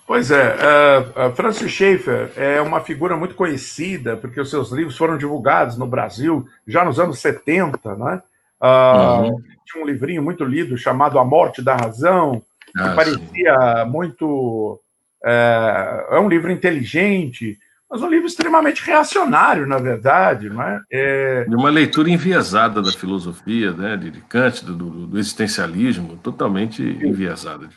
[0.08, 5.18] Pois é, uh, Francis Schaeffer é uma figura muito conhecida, porque os seus livros foram
[5.18, 8.22] divulgados no Brasil já nos anos 70, né?
[8.66, 9.42] Uh, uhum.
[9.66, 12.42] Tinha um livrinho muito lido chamado A Morte da Razão,
[12.76, 13.90] ah, parecia sim.
[13.90, 14.80] muito.
[15.24, 17.58] É, é, um livro inteligente,
[17.90, 20.50] mas um livro extremamente reacionário, na verdade.
[20.50, 20.82] Não é?
[20.92, 21.46] é...
[21.46, 27.08] De uma leitura enviesada da filosofia, né, de Kant, do, do existencialismo, totalmente sim.
[27.08, 27.68] enviesada.
[27.68, 27.76] De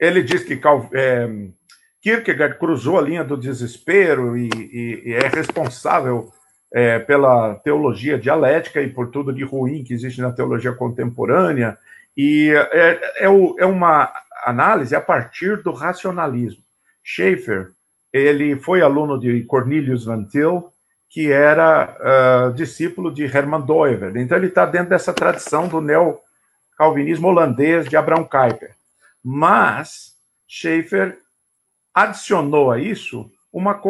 [0.00, 0.60] Ele diz que
[0.92, 1.28] é,
[2.02, 6.32] Kierkegaard cruzou a linha do desespero e, e, e é responsável
[6.72, 11.78] é, pela teologia dialética e por tudo de ruim que existe na teologia contemporânea.
[12.16, 14.12] E é, é, é uma
[14.44, 16.62] análise a partir do racionalismo.
[17.02, 17.70] Schaeffer,
[18.12, 20.72] ele foi aluno de Cornelius Van Til,
[21.08, 21.96] que era
[22.50, 24.14] uh, discípulo de Hermann Doiver.
[24.16, 28.74] Então ele está dentro dessa tradição do neo-calvinismo holandês de Abraham Kuyper.
[29.24, 30.14] Mas
[30.46, 31.18] Schaeffer
[31.94, 33.80] adicionou a isso uma,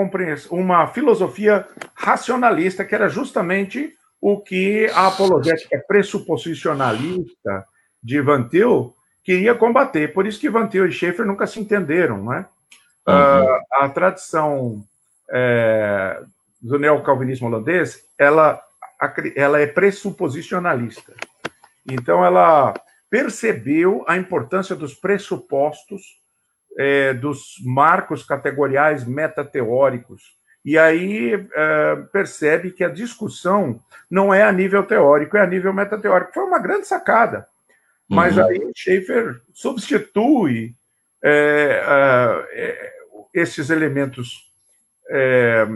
[0.51, 7.65] uma filosofia racionalista, que era justamente o que a apologética pressuposicionalista
[8.03, 10.13] de Van Til queria combater.
[10.13, 12.47] Por isso que Van Til e Schaeffer nunca se entenderam, né?
[13.07, 13.15] Uhum.
[13.15, 14.85] Uh, a tradição
[15.31, 16.21] é,
[16.61, 18.61] do neocalvinismo holandês, ela,
[19.37, 21.15] ela é pressuposicionalista.
[21.87, 22.75] Então, ela
[23.11, 26.19] percebeu a importância dos pressupostos,
[26.79, 34.53] é, dos marcos categoriais metateóricos, e aí é, percebe que a discussão não é a
[34.53, 36.33] nível teórico, é a nível metateórico.
[36.33, 37.47] Foi uma grande sacada.
[38.09, 38.45] Mas uhum.
[38.45, 40.75] aí Schaefer substitui
[41.23, 42.93] é, é,
[43.35, 44.51] esses elementos
[45.11, 45.67] é,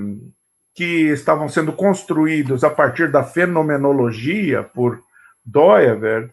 [0.75, 5.03] que estavam sendo construídos a partir da fenomenologia por
[5.45, 6.31] Doever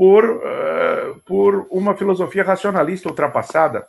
[0.00, 3.86] por, uh, por uma filosofia racionalista ultrapassada.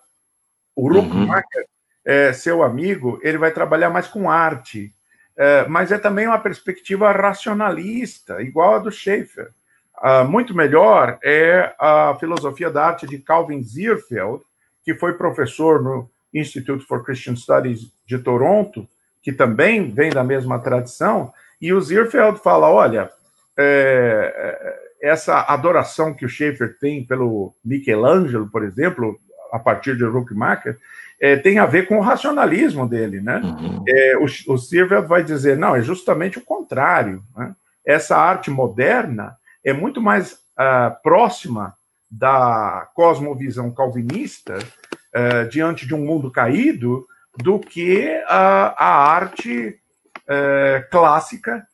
[0.75, 1.65] O Ruckmacher,
[2.05, 2.33] uhum.
[2.33, 4.93] seu amigo, ele vai trabalhar mais com arte,
[5.37, 9.49] é, mas é também uma perspectiva racionalista, igual a do Schaefer.
[9.97, 14.41] Uh, muito melhor é a filosofia da arte de Calvin Zierfeld,
[14.83, 18.87] que foi professor no Institute for Christian Studies de Toronto,
[19.21, 23.11] que também vem da mesma tradição, e o Zierfeld fala: olha,
[23.57, 29.19] é, é essa adoração que o Schaeffer tem pelo Michelangelo, por exemplo,
[29.51, 30.77] a partir de Ruckmacher,
[31.19, 33.41] é, tem a ver com o racionalismo dele, né?
[33.43, 33.83] Uhum.
[33.87, 37.23] É, o, o Zierfeld vai dizer: não, é justamente o contrário.
[37.37, 37.53] Né?
[37.85, 41.75] Essa arte moderna é muito mais uh, próxima
[42.09, 47.05] da cosmovisão calvinista uh, diante de um mundo caído
[47.37, 49.79] do que a, a arte
[50.17, 51.65] uh, clássica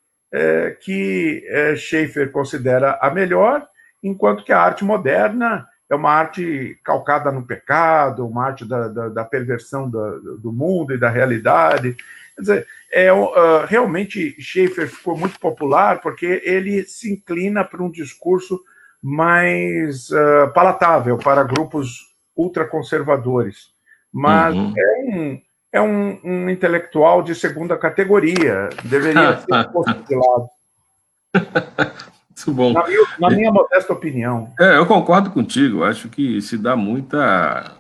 [0.82, 1.42] que
[1.78, 3.66] Schaeffer considera a melhor,
[4.04, 9.10] enquanto que a arte moderna é uma arte calcada no pecado, uma arte da, da,
[9.10, 11.96] da perversão do, do mundo e da realidade.
[12.36, 17.90] Quer dizer, é, uh, realmente Schaefer ficou muito popular porque ele se inclina para um
[17.90, 18.62] discurso
[19.02, 23.70] mais uh, palatável para grupos ultraconservadores.
[24.12, 24.74] Mas uhum.
[24.78, 25.42] é, um,
[25.74, 30.50] é um, um, intelectual de segunda categoria, deveria ser posto de lado.
[32.38, 32.74] Muito bom.
[32.74, 34.54] Na minha, na minha modesta opinião.
[34.60, 35.84] É, eu concordo contigo.
[35.84, 37.76] Acho que se dá muita,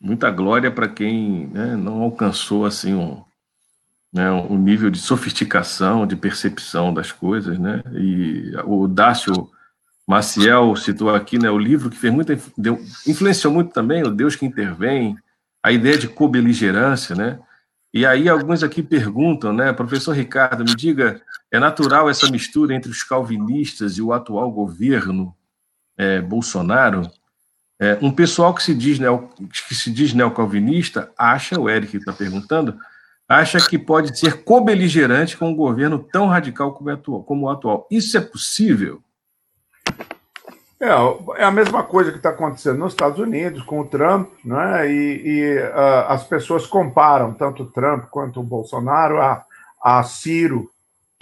[0.00, 3.22] muita glória para quem né, não alcançou assim um,
[4.12, 7.82] né, um nível de sofisticação, de percepção das coisas, né?
[7.92, 9.48] E o Dácio
[10.06, 14.36] Maciel citou aqui, né, o livro que fez muita deu, influenciou muito também o Deus
[14.36, 15.16] que intervém,
[15.62, 17.38] a ideia de cobeligerância, né?
[17.96, 21.18] E aí alguns aqui perguntam, né, professor Ricardo, me diga,
[21.50, 25.34] é natural essa mistura entre os calvinistas e o atual governo
[25.96, 27.10] é, Bolsonaro?
[27.80, 29.30] É, um pessoal que se diz neo,
[29.66, 32.76] que se diz neocalvinista acha, o Eric está perguntando,
[33.26, 37.88] acha que pode ser cobeligerante com um governo tão radical como, atual, como o atual.
[37.90, 39.02] Isso é possível?
[40.78, 44.90] É, é a mesma coisa que está acontecendo nos Estados Unidos com o Trump, né?
[44.90, 49.44] e, e uh, as pessoas comparam tanto o Trump quanto o Bolsonaro a,
[49.82, 50.70] a Ciro,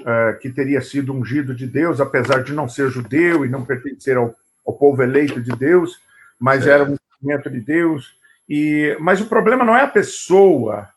[0.01, 4.17] uh, que teria sido ungido de Deus, apesar de não ser judeu e não pertencer
[4.17, 4.35] ao,
[4.67, 6.01] ao povo eleito de Deus,
[6.39, 6.71] mas é.
[6.71, 8.19] era um instrumento de Deus.
[8.49, 10.89] E, mas o problema não é a pessoa,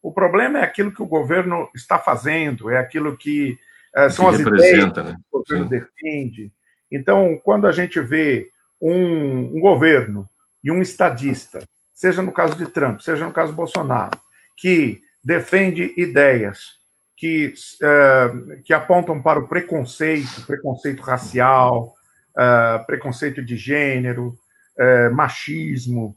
[0.00, 3.58] o problema é aquilo que o governo está fazendo, é aquilo que
[3.96, 5.16] uh, são que as ideias né?
[5.16, 5.70] que o governo Sim.
[5.70, 6.52] defende.
[6.90, 8.48] Então, quando a gente vê
[8.80, 10.28] um, um, governo
[10.62, 11.60] e um estadista,
[11.94, 14.18] seja no caso de Trump, seja no caso de Bolsonaro,
[14.56, 16.78] que defende ideias
[17.16, 21.94] que, uh, que apontam para o preconceito, preconceito racial,
[22.36, 24.38] uh, preconceito de gênero,
[24.78, 26.16] uh, machismo,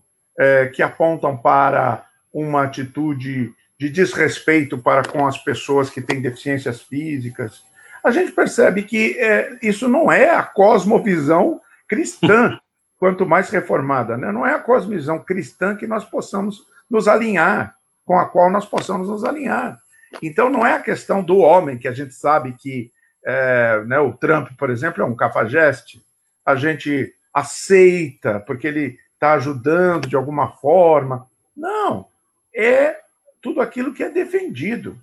[0.73, 2.03] que apontam para
[2.33, 7.63] uma atitude de desrespeito para com as pessoas que têm deficiências físicas,
[8.03, 12.59] a gente percebe que é, isso não é a cosmovisão cristã,
[12.97, 14.31] quanto mais reformada, né?
[14.31, 17.75] não é a cosmovisão cristã que nós possamos nos alinhar,
[18.05, 19.79] com a qual nós possamos nos alinhar.
[20.21, 22.91] Então, não é a questão do homem, que a gente sabe que
[23.25, 26.03] é, né, o Trump, por exemplo, é um cafajeste,
[26.45, 31.27] a gente aceita porque ele está ajudando de alguma forma.
[31.55, 32.07] Não,
[32.53, 32.99] é
[33.41, 34.97] tudo aquilo que é defendido.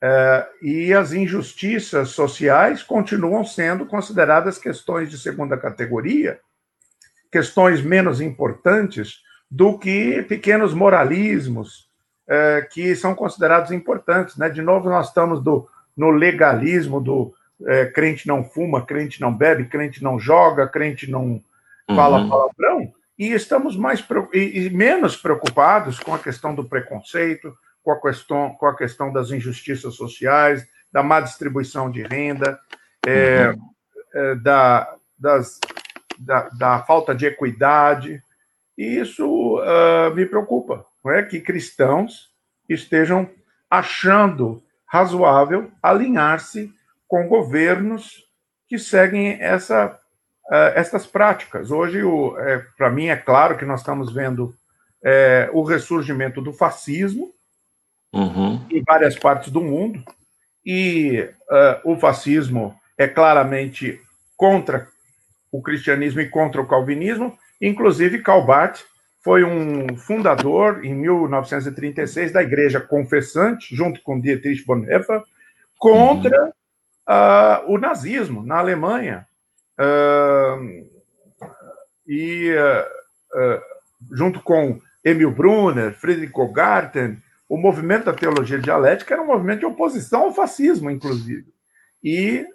[0.00, 6.38] É, e as injustiças sociais continuam sendo consideradas questões de segunda categoria,
[7.32, 11.88] questões menos importantes do que pequenos moralismos
[12.28, 14.36] é, que são considerados importantes.
[14.36, 14.48] Né?
[14.48, 17.34] De novo, nós estamos do, no legalismo do
[17.66, 21.42] é, crente não fuma, crente não bebe, crente não joga, crente não
[21.88, 22.28] fala uhum.
[22.28, 27.56] palavrão, e estamos mais e, e menos preocupados com a questão do preconceito,
[27.88, 32.60] com a questão, com a questão das injustiças sociais, da má distribuição de renda,
[33.06, 33.70] é, uhum.
[34.14, 35.58] é, da, das,
[36.18, 38.22] da, da, falta de equidade.
[38.76, 42.30] E isso uh, me preocupa, não é que cristãos
[42.68, 43.28] estejam
[43.70, 46.70] achando razoável alinhar-se
[47.06, 48.22] com governos
[48.68, 49.98] que seguem essa,
[50.50, 51.70] uh, essas práticas.
[51.70, 52.02] Hoje,
[52.38, 54.54] é, para mim, é claro que nós estamos vendo
[55.02, 57.32] é, o ressurgimento do fascismo,
[58.12, 58.64] uhum.
[58.70, 60.02] em várias partes do mundo,
[60.64, 64.00] e uh, o fascismo é claramente
[64.36, 64.88] contra
[65.50, 67.36] o cristianismo e contra o calvinismo.
[67.60, 68.84] Inclusive, Calbat
[69.22, 75.22] foi um fundador, em 1936, da Igreja Confessante, junto com Dietrich Bonhoeffer,
[75.78, 76.50] contra uhum.
[77.08, 79.26] uh, o nazismo na Alemanha.
[79.80, 80.86] Uh,
[82.06, 82.54] e
[84.10, 89.66] junto com Emil Brunner, Friedrich Garten, o movimento da teologia dialética era um movimento de
[89.66, 91.46] oposição ao fascismo, inclusive.
[92.02, 92.46] E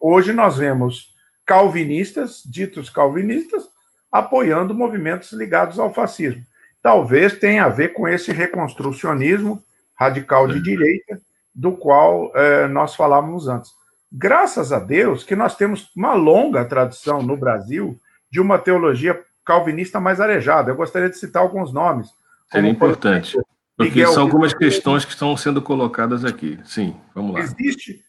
[0.00, 1.14] hoje nós vemos
[1.44, 3.68] calvinistas, ditos calvinistas,
[4.10, 6.44] apoiando movimentos ligados ao fascismo.
[6.82, 9.62] Talvez tenha a ver com esse reconstrucionismo
[9.94, 11.20] radical de direita,
[11.54, 13.70] do qual eh, nós falávamos antes.
[14.10, 17.98] Graças a Deus que nós temos uma longa tradição no Brasil
[18.30, 20.70] de uma teologia calvinista mais arejada.
[20.70, 22.10] Eu gostaria de citar alguns nomes.
[22.50, 23.38] Seria importante.
[23.82, 26.58] Miguel, são algumas questões que estão sendo colocadas aqui.
[26.64, 27.40] Sim, vamos lá.
[27.40, 28.04] Existe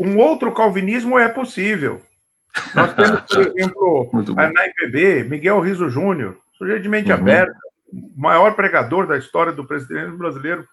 [0.00, 2.00] um outro calvinismo é possível.
[2.74, 7.18] Nós temos, por exemplo, na IPB, Miguel Riso Júnior, sujeito de mente uhum.
[7.18, 7.58] aberta,
[7.92, 10.66] o maior pregador da história do presidencialismo brasileiro,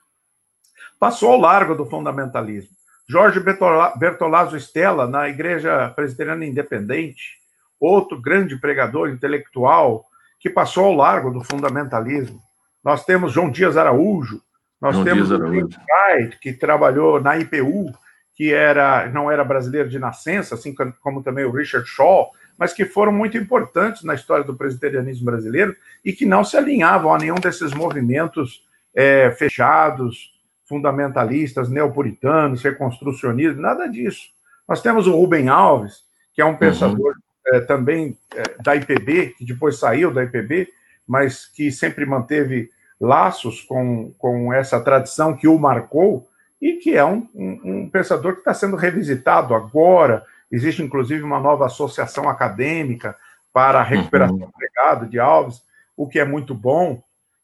[1.00, 2.76] passou ao largo do fundamentalismo.
[3.10, 7.38] Jorge Bertolazzo Stella, na Igreja Presbiteriana Independente,
[7.80, 10.06] outro grande pregador intelectual
[10.40, 12.42] que passou ao largo do fundamentalismo.
[12.84, 14.42] Nós temos João Dias Araújo,
[14.80, 17.92] nós João temos o Wright, que trabalhou na IPU,
[18.36, 22.86] que era não era brasileiro de nascença, assim como também o Richard Shaw, mas que
[22.86, 27.36] foram muito importantes na história do presbiterianismo brasileiro e que não se alinhavam a nenhum
[27.36, 28.64] desses movimentos
[28.96, 30.32] é, fechados,
[30.66, 34.30] fundamentalistas, neopuritanos, reconstrucionistas, nada disso.
[34.68, 36.04] Nós temos o Rubem Alves,
[36.34, 37.56] que é um pensador uhum.
[37.56, 40.68] é, também é, da IPB, que depois saiu da IPB,
[41.08, 46.28] mas que sempre manteve laços com, com essa tradição que o marcou
[46.62, 50.26] e que é um, um, um pensador que está sendo revisitado agora.
[50.52, 53.16] Existe, inclusive, uma nova associação acadêmica
[53.54, 54.48] para a recuperação uhum.
[54.48, 55.62] do legado de Alves,
[55.96, 57.02] o que é muito bom.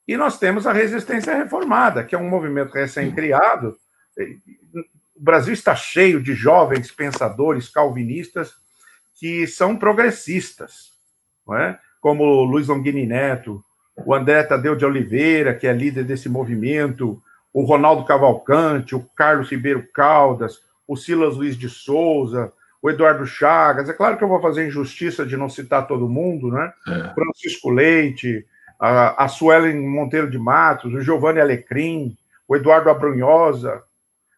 [0.08, 3.78] E nós temos a resistência reformada, que é um movimento recém-criado.
[5.16, 8.54] O Brasil está cheio de jovens pensadores calvinistas
[9.16, 10.92] que são progressistas,
[11.48, 11.80] não é?
[12.04, 13.64] Como Luiz Longini Neto,
[14.06, 17.24] o André Tadeu de Oliveira, que é líder desse movimento,
[17.54, 22.52] o Ronaldo Cavalcante, o Carlos Ribeiro Caldas, o Silas Luiz de Souza,
[22.82, 23.88] o Eduardo Chagas.
[23.88, 26.74] É claro que eu vou fazer injustiça de não citar todo mundo, né?
[26.86, 27.14] É.
[27.14, 28.46] Francisco Leite,
[28.78, 33.82] a, a Suelen Monteiro de Matos, o Giovanni Alecrim, o Eduardo Abrunhosa,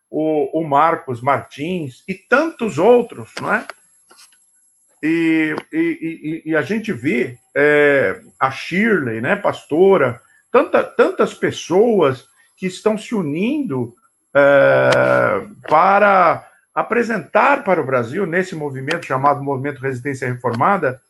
[0.08, 3.66] o, o Marcos Martins e tantos outros, não é?
[5.04, 10.22] E, e, e, a gente vê é, a Shirley, né, pastora,
[10.52, 12.26] tanta, tantas pessoas
[12.58, 13.94] que estão se unindo
[14.34, 21.02] é, para apresentar para o Brasil, nesse movimento chamado Movimento Resistência Reformada,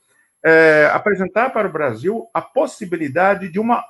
[0.43, 3.83] é, apresentar para o Brasil a possibilidade de uma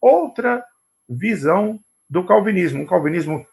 [0.00, 0.64] outra
[1.08, 1.78] visão
[2.08, 3.46] do calvinismo, um calvinismo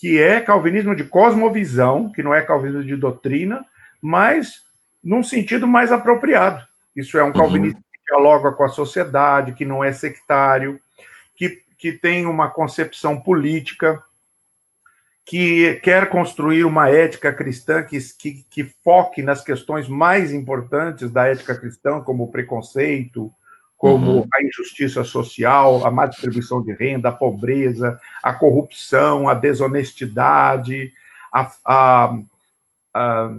[0.00, 3.64] que é calvinismo de cosmovisão, que não é calvinismo de doutrina,
[4.00, 4.62] mas
[5.02, 6.64] num sentido mais apropriado.
[6.94, 7.84] Isso é um calvinismo uhum.
[7.92, 10.80] que dialoga com a sociedade, que não é sectário,
[11.34, 14.02] que, que tem uma concepção política,
[15.24, 21.26] que quer construir uma ética cristã que, que, que, foque nas questões mais importantes da
[21.26, 23.32] ética cristã, como o preconceito,
[23.76, 24.28] como uhum.
[24.32, 30.92] a injustiça social, a má distribuição de renda, a pobreza, a corrupção, a desonestidade,
[31.32, 32.18] a, a,
[32.94, 33.30] a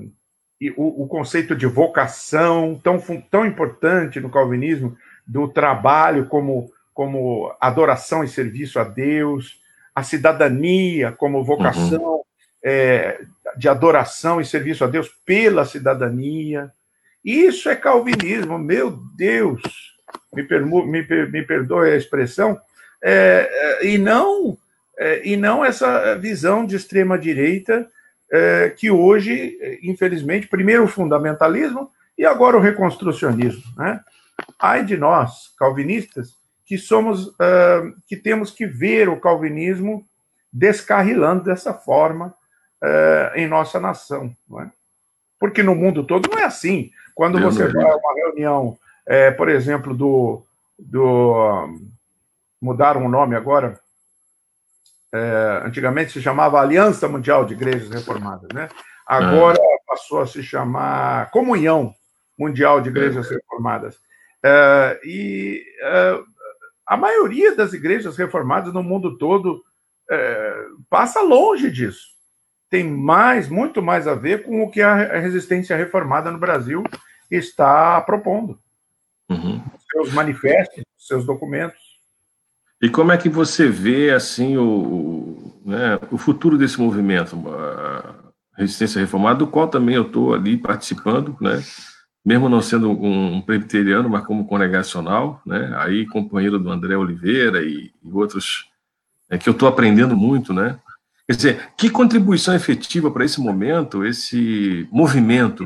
[0.72, 3.00] o, o, conceito de vocação, tão,
[3.30, 4.96] tão importante no calvinismo,
[5.26, 9.60] do trabalho como, como adoração e serviço a Deus,
[9.96, 12.24] a cidadania como vocação uhum.
[12.64, 13.22] é,
[13.58, 16.72] de adoração e serviço a Deus pela cidadania.
[17.24, 19.62] Isso é calvinismo, meu Deus,
[20.34, 22.60] me, permu, me, me perdoe a expressão,
[23.02, 24.58] é, é, e, não,
[24.98, 27.90] é, e não essa visão de extrema direita
[28.32, 33.64] é, que hoje, infelizmente, primeiro o fundamentalismo e agora o reconstrucionismo.
[33.78, 34.00] Né?
[34.60, 40.06] Ai de nós, calvinistas, que somos, uh, que temos que ver o calvinismo
[40.52, 42.34] descarrilando dessa forma
[42.82, 44.36] uh, em nossa nação.
[44.60, 44.68] É?
[45.40, 46.90] Porque no mundo todo não é assim.
[47.14, 50.44] Quando você vai a uma reunião, é, por exemplo, do.
[50.80, 51.80] do
[52.62, 53.78] mudaram o nome agora,
[55.14, 58.68] é, antigamente se chamava Aliança Mundial de Igrejas Reformadas, né?
[59.06, 59.78] Agora ah.
[59.88, 61.94] passou a se chamar Comunhão
[62.38, 63.36] Mundial de Igrejas é.
[63.36, 63.98] Reformadas.
[64.44, 66.20] É, e é,
[66.86, 69.64] a maioria das igrejas reformadas no mundo todo
[70.10, 72.08] é, passa longe disso.
[72.70, 76.84] Tem mais, muito mais a ver com o que a resistência reformada no Brasil
[77.30, 78.60] está propondo.
[79.30, 79.64] Uhum.
[79.92, 81.83] Seus manifestos, seus documentos.
[82.84, 87.42] E como é que você vê assim o, né, o futuro desse movimento,
[88.58, 91.64] resistência reformada, do qual também eu estou ali participando, né?
[92.26, 95.74] Mesmo não sendo um presbiteriano, mas como congregacional, né?
[95.78, 98.70] Aí companheiro do André Oliveira e, e outros
[99.30, 100.78] é, que eu estou aprendendo muito, né?
[101.26, 105.66] Quer dizer, que contribuição efetiva para esse momento, esse movimento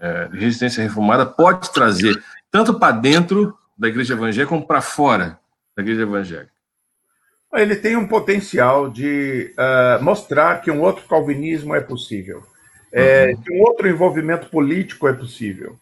[0.00, 5.38] é, de resistência reformada pode trazer tanto para dentro da igreja evangélica como para fora
[5.78, 6.52] da igreja evangélica?
[7.54, 12.42] Ele tem um potencial de uh, mostrar que um outro calvinismo é possível,
[12.92, 13.42] é, uhum.
[13.42, 15.78] que um outro envolvimento político é possível,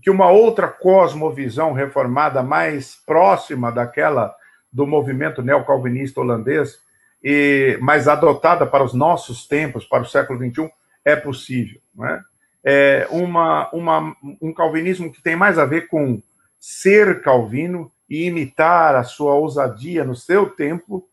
[0.00, 4.34] que uma outra cosmovisão reformada mais próxima daquela
[4.72, 6.78] do movimento neocalvinista holandês,
[7.22, 10.70] e mais adotada para os nossos tempos, para o século XXI,
[11.04, 11.80] é possível.
[11.94, 12.20] Não é?
[12.64, 16.22] é uma, uma, um calvinismo que tem mais a ver com
[16.58, 21.08] ser calvino e imitar a sua ousadia no seu tempo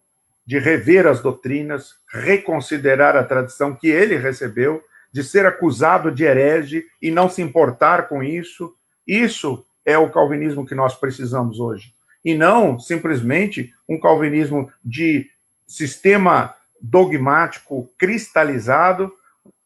[0.45, 6.85] de rever as doutrinas, reconsiderar a tradição que ele recebeu, de ser acusado de herege
[7.01, 8.73] e não se importar com isso.
[9.05, 11.93] Isso é o calvinismo que nós precisamos hoje.
[12.23, 15.29] E não simplesmente um calvinismo de
[15.67, 19.11] sistema dogmático cristalizado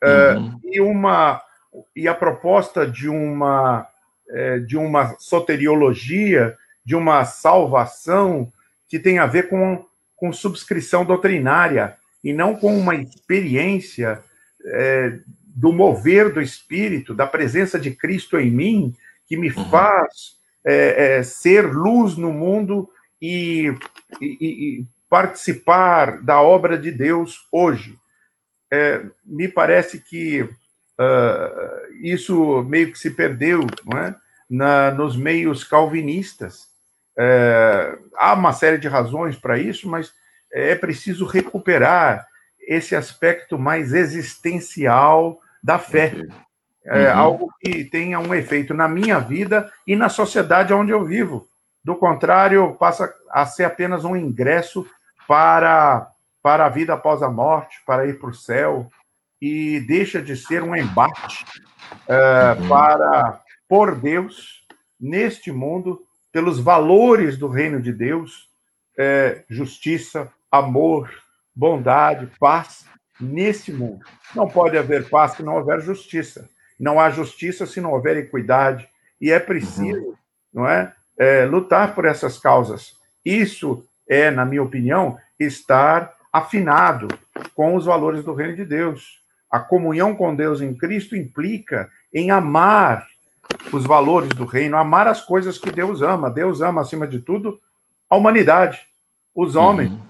[0.04, 0.56] uhum.
[0.56, 1.42] uh, e uma
[1.96, 3.88] e a proposta de uma
[4.30, 6.56] uh, de uma soteriologia
[6.86, 8.52] de uma salvação
[8.88, 14.24] que tem a ver com, com subscrição doutrinária e não com uma experiência
[14.66, 18.94] é, do mover do Espírito, da presença de Cristo em mim,
[19.26, 19.70] que me uhum.
[19.70, 22.90] faz é, é, ser luz no mundo
[23.22, 23.74] e,
[24.22, 24.28] e,
[24.82, 27.98] e, participar da obra de Deus hoje.
[28.72, 34.16] É, me parece que uh, isso meio que se perdeu não é?
[34.50, 36.68] Na, nos meios calvinistas.
[37.18, 40.14] É, há uma série de razões para isso, mas
[40.52, 42.28] é preciso recuperar
[42.68, 46.14] esse aspecto mais existencial da fé.
[46.86, 47.20] É uhum.
[47.20, 51.48] algo que tenha um efeito na minha vida e na sociedade onde eu vivo.
[51.84, 54.86] Do contrário, passa a ser apenas um ingresso
[55.28, 56.08] para,
[56.42, 58.90] para a vida após a morte, para ir para o céu,
[59.42, 61.46] e deixa de ser um embate
[62.08, 62.68] é, uhum.
[62.68, 64.64] para, por Deus,
[65.00, 66.05] neste mundo,
[66.36, 68.50] pelos valores do reino de Deus,
[69.00, 71.10] é, justiça, amor,
[71.56, 72.86] bondade, paz,
[73.18, 74.06] nesse mundo.
[74.36, 76.50] Não pode haver paz se não houver justiça.
[76.78, 78.86] Não há justiça se não houver equidade.
[79.22, 80.16] E é preciso, uhum.
[80.54, 82.98] não é, é, lutar por essas causas.
[83.24, 87.08] Isso é, na minha opinião, estar afinado
[87.56, 89.22] com os valores do reino de Deus.
[89.50, 93.08] A comunhão com Deus em Cristo implica em amar
[93.72, 96.30] os valores do reino, amar as coisas que Deus ama.
[96.30, 97.60] Deus ama, acima de tudo,
[98.10, 98.82] a humanidade,
[99.34, 100.02] os homens, uhum.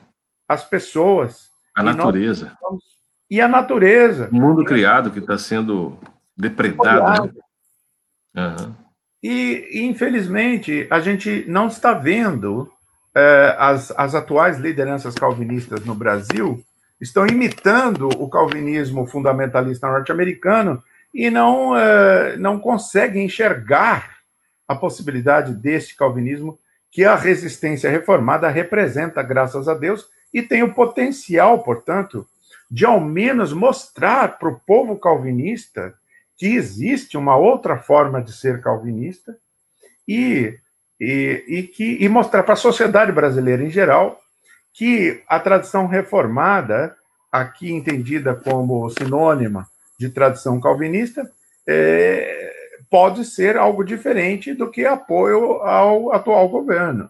[0.47, 1.49] as pessoas.
[1.75, 2.57] A natureza.
[3.29, 4.29] E a natureza.
[4.31, 5.97] O mundo criado que está sendo
[6.37, 7.33] depredado.
[8.35, 8.75] Uhum.
[9.23, 12.71] E, infelizmente, a gente não está vendo
[13.15, 16.63] é, as, as atuais lideranças calvinistas no Brasil
[16.99, 20.83] estão imitando o calvinismo fundamentalista norte-americano
[21.15, 24.17] e não, é, não conseguem enxergar
[24.67, 26.59] a possibilidade desse calvinismo
[26.91, 32.27] que a resistência reformada representa, graças a Deus, e tem o potencial, portanto,
[32.69, 35.93] de ao menos mostrar para o povo calvinista
[36.35, 39.37] que existe uma outra forma de ser calvinista
[40.05, 40.59] e,
[40.99, 44.19] e, e que, e mostrar para a sociedade brasileira em geral
[44.73, 46.93] que a tradição reformada,
[47.31, 49.65] aqui entendida como sinônima
[49.99, 51.29] de tradição calvinista,
[51.67, 52.53] é,
[52.89, 57.09] pode ser algo diferente do que apoio ao atual governo.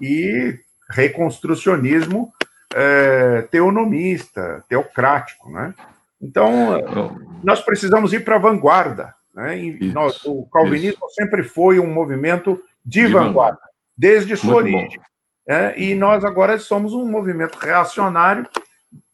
[0.00, 0.58] E
[0.90, 2.32] reconstrucionismo
[2.74, 5.74] é, teonomista, teocrático, né?
[6.20, 9.12] Então, nós precisamos ir para a vanguarda.
[9.34, 9.56] Né?
[9.92, 11.14] Nós, o calvinismo isso.
[11.14, 13.58] sempre foi um movimento de, de vanguarda,
[13.96, 15.00] desde sua Muito origem.
[15.48, 18.46] É, e nós agora somos um movimento reacionário,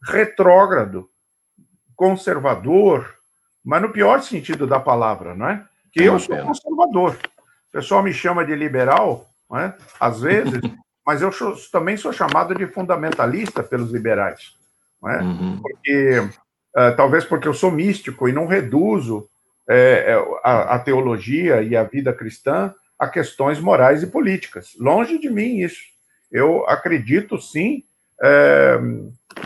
[0.03, 1.09] retrógrado,
[1.99, 3.13] conservador,
[3.61, 5.65] mas no pior sentido da palavra, não é?
[5.91, 7.17] Que é eu sou conservador.
[7.67, 9.75] O pessoal me chama de liberal, não é?
[9.99, 10.61] às vezes,
[11.05, 14.55] mas eu sou, também sou chamado de fundamentalista pelos liberais.
[15.01, 15.21] Não é?
[15.21, 15.61] Uhum.
[15.61, 19.27] Porque uh, talvez porque eu sou místico e não reduzo
[19.67, 24.73] é, a, a, teologia e a vida cristã a questões morais e políticas.
[24.79, 25.83] Longe de mim isso.
[26.31, 27.83] Eu acredito sim
[28.21, 28.79] é,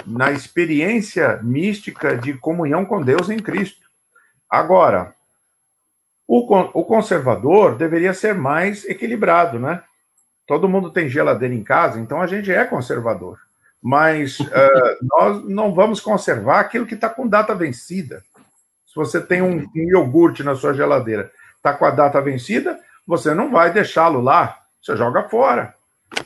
[0.06, 3.88] na experiência mística de comunhão com Deus em Cristo.
[4.50, 5.14] Agora,
[6.28, 6.40] o,
[6.80, 9.84] o conservador deveria ser mais equilibrado, né?
[10.48, 13.40] Todo mundo tem geladeira em casa, então a gente é conservador
[13.84, 18.24] mas uh, nós não vamos conservar aquilo que está com data vencida.
[18.86, 23.34] Se você tem um, um iogurte na sua geladeira, está com a data vencida, você
[23.34, 25.76] não vai deixá-lo lá, você joga fora.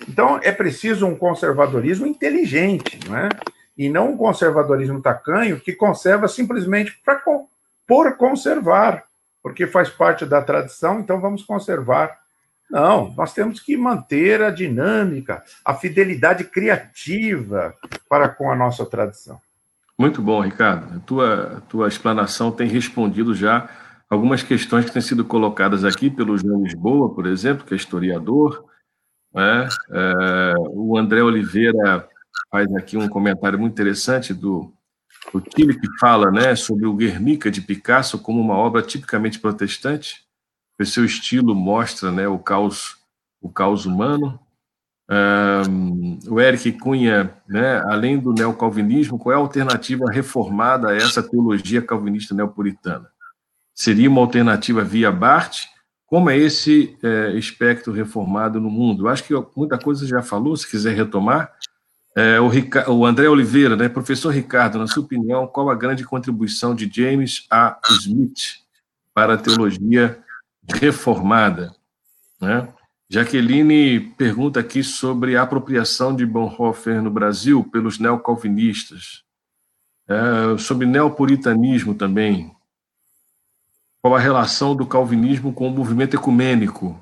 [0.08, 3.30] Então é preciso um conservadorismo inteligente, não é?
[3.78, 7.22] e não um conservadorismo tacanho que conserva simplesmente para
[7.88, 9.04] por conservar,
[9.42, 12.18] porque faz parte da tradição, então vamos conservar
[12.70, 17.74] não, nós temos que manter a dinâmica, a fidelidade criativa
[18.10, 19.40] para com a nossa tradição.
[19.98, 20.98] Muito bom, Ricardo.
[20.98, 23.70] A tua, a tua explanação tem respondido já
[24.10, 28.66] algumas questões que têm sido colocadas aqui pelo João Lisboa, por exemplo, que é historiador.
[29.34, 29.68] Né?
[29.92, 32.08] É, o André Oliveira
[32.52, 34.74] faz aqui um comentário muito interessante do,
[35.34, 40.28] do Chile, que fala né, sobre o Guernica de Picasso como uma obra tipicamente protestante
[40.80, 42.98] o seu estilo mostra né, o caos
[43.42, 44.40] o caos humano.
[45.10, 51.24] Um, o Eric Cunha, né, além do neocalvinismo, qual é a alternativa reformada a essa
[51.24, 53.10] teologia calvinista neopuritana?
[53.74, 55.66] Seria uma alternativa via Barth?
[56.08, 59.04] Como é esse é, espectro reformado no mundo?
[59.04, 61.54] Eu acho que muita coisa já falou, se quiser retomar.
[62.16, 66.04] É, o, Rica, o André Oliveira, né, professor Ricardo, na sua opinião, qual a grande
[66.04, 67.78] contribuição de James A.
[67.92, 68.64] Smith
[69.14, 70.18] para a teologia
[70.68, 71.76] reformada.
[72.42, 72.68] Né?
[73.10, 79.24] Jaqueline pergunta aqui sobre a apropriação de Bonhoeffer no Brasil pelos neocalvinistas,
[80.08, 82.57] é, sobre neopuritanismo também.
[84.08, 86.98] Qual a relação do calvinismo com o movimento ecumênico.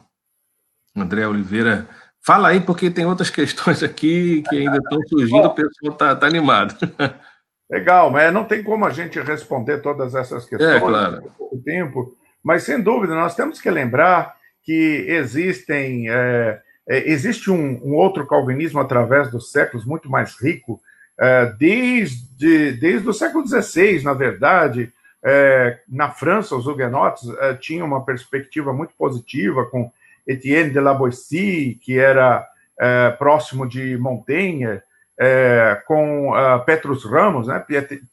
[0.96, 1.88] André Oliveira,
[2.26, 6.26] fala aí, porque tem outras questões aqui que ainda estão surgindo, o pessoal está tá
[6.26, 6.76] animado.
[7.70, 11.32] Legal, mas não tem como a gente responder todas essas questões é, claro.
[11.38, 17.82] pouco tempo, mas sem dúvida nós temos que lembrar que existem é, é, existe um,
[17.84, 20.80] um, outro calvinismo através dos séculos muito mais rico,
[21.20, 24.92] é, desde, desde o século XVI, na verdade,
[25.26, 29.92] é, na França, os huguenotes é, tinham uma perspectiva muito positiva com
[30.28, 32.48] Etienne de la Boétie, que era
[32.80, 34.82] é, próximo de Montaigne,
[35.18, 37.64] é, com uh, Petrus Ramos, né,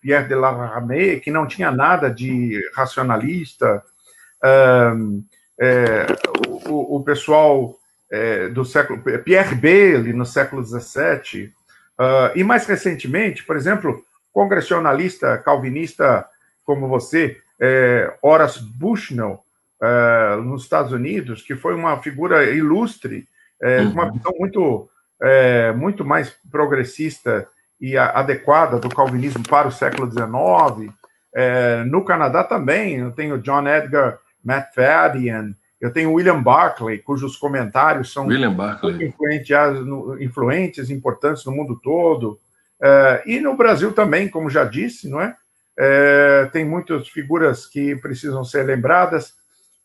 [0.01, 3.83] Pierre de la Ramée, que não tinha nada de racionalista,
[4.45, 5.25] uh,
[5.61, 6.07] é,
[6.67, 7.77] o, o, pessoal
[8.11, 11.53] é, do século Pierre Bailey no século XVII
[12.35, 16.27] e mais recentemente, por exemplo, congressionalista calvinista
[16.65, 19.41] como você, é, Horace Bushnell,
[19.83, 23.27] é, nos Estados Unidos, que foi uma figura ilustre,
[23.61, 23.91] é, uhum.
[23.91, 24.89] uma visão muito
[25.23, 27.47] é, muito mais progressista
[27.81, 30.93] e a, adequada do calvinismo para o século XIX.
[31.35, 38.13] É, no Canadá também, eu tenho John Edgar McFadden, eu tenho William Barclay, cujos comentários
[38.13, 38.27] são
[39.03, 39.51] influentes,
[40.21, 42.39] influentes, importantes no mundo todo.
[42.81, 45.37] É, e no Brasil também, como já disse, não é?
[45.79, 49.35] É tem muitas figuras que precisam ser lembradas.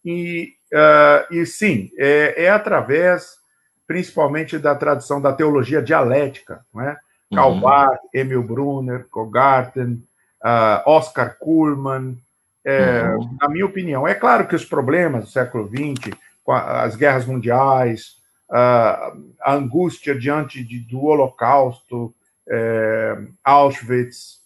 [0.04, 3.38] E, uh, e sim, é, é através
[3.86, 6.98] principalmente da tradição da teologia dialética, não é?
[7.32, 7.38] Uhum.
[7.38, 10.04] Karl Barth, Emil Brunner, Kogarten,
[10.44, 12.18] uh, Oscar Kuhlmann,
[12.66, 13.38] é, uhum.
[13.40, 14.06] na minha opinião.
[14.06, 16.14] É claro que os problemas do século XX,
[16.48, 18.18] as guerras mundiais,
[18.52, 22.14] a, a angústia diante de, do Holocausto,
[22.50, 24.42] é, Auschwitz,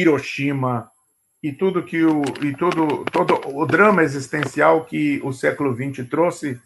[0.00, 0.90] Hiroshima
[1.42, 6.60] e tudo que o e todo todo o drama existencial que o século XX trouxe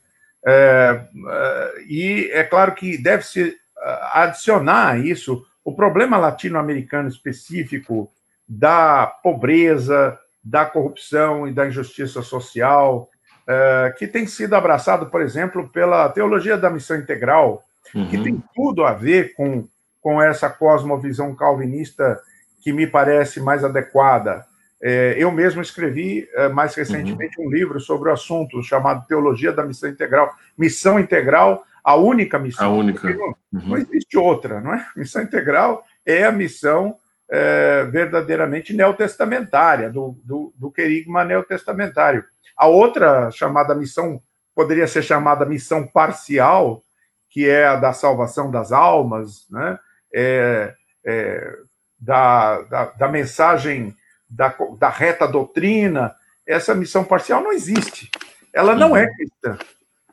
[0.47, 8.11] é, é, e é claro que deve-se é, adicionar a isso o problema latino-americano específico
[8.49, 13.09] da pobreza, da corrupção e da injustiça social,
[13.47, 17.63] é, que tem sido abraçado, por exemplo, pela teologia da missão integral,
[17.95, 18.09] uhum.
[18.09, 19.69] que tem tudo a ver com,
[20.01, 22.21] com essa cosmovisão calvinista
[22.61, 24.45] que me parece mais adequada.
[24.83, 27.47] É, eu mesmo escrevi é, mais recentemente uhum.
[27.47, 30.35] um livro sobre o assunto, chamado Teologia da Missão Integral.
[30.57, 32.67] Missão Integral, a única missão.
[32.67, 33.09] A única.
[33.11, 33.37] Não, uhum.
[33.53, 34.87] não, existe outra, não é?
[34.97, 36.97] Missão Integral é a missão
[37.31, 42.25] é, verdadeiramente neotestamentária, do, do, do querigma neotestamentário.
[42.57, 44.21] A outra, chamada missão,
[44.55, 46.83] poderia ser chamada missão parcial,
[47.29, 49.79] que é a da salvação das almas, né?
[50.13, 50.75] É,
[51.07, 51.57] é,
[52.01, 53.95] da, da, da mensagem
[54.29, 56.15] da, da reta doutrina,
[56.47, 58.11] essa missão parcial não existe.
[58.53, 59.15] Ela não é uhum.
[59.15, 59.59] cristã.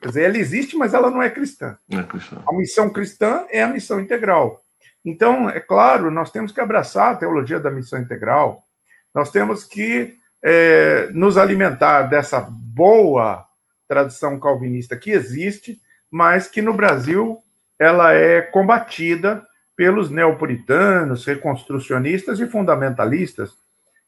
[0.01, 1.77] Quer dizer, ela existe, mas ela não é cristã.
[1.87, 2.41] Não é cristã.
[2.47, 4.61] A missão cristã é a missão integral.
[5.03, 8.63] Então, é claro, nós temos que abraçar a teologia da missão integral,
[9.15, 13.45] nós temos que é, nos alimentar dessa boa
[13.87, 15.81] tradição calvinista que existe,
[16.11, 17.41] mas que no Brasil
[17.79, 19.46] ela é combatida
[19.77, 23.51] pelos neopuritanos, reconstrucionistas e fundamentalistas,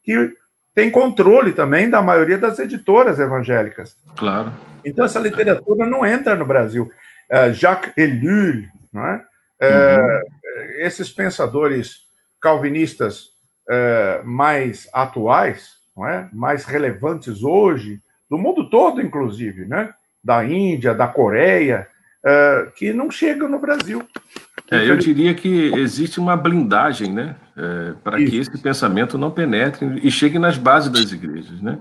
[0.03, 0.33] que
[0.73, 3.95] tem controle também da maioria das editoras evangélicas.
[4.17, 4.51] Claro.
[4.83, 6.91] Então, essa literatura não entra no Brasil.
[7.31, 9.23] Uh, Jacques Ellul, não é?
[9.61, 11.99] Uh, esses pensadores
[12.41, 13.25] calvinistas
[13.67, 16.27] uh, mais atuais, não é?
[16.33, 19.93] mais relevantes hoje, do mundo todo, inclusive, né?
[20.23, 21.87] da Índia, da Coreia,
[22.75, 24.07] que não chegam no Brasil.
[24.71, 29.99] É, eu diria que existe uma blindagem, né, é, para que esse pensamento não penetre
[30.03, 31.79] e chegue nas bases das igrejas, né?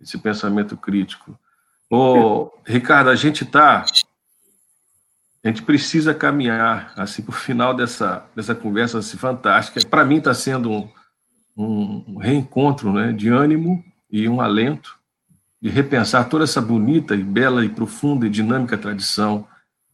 [0.00, 1.38] Esse pensamento crítico.
[1.90, 3.84] Ô, Ricardo, a gente está,
[5.44, 9.80] a gente precisa caminhar assim para o final dessa dessa conversa assim, fantástica.
[9.88, 10.88] Para mim está sendo
[11.56, 14.96] um, um reencontro, né, de ânimo e um alento
[15.60, 19.46] de repensar toda essa bonita e bela e profunda e dinâmica tradição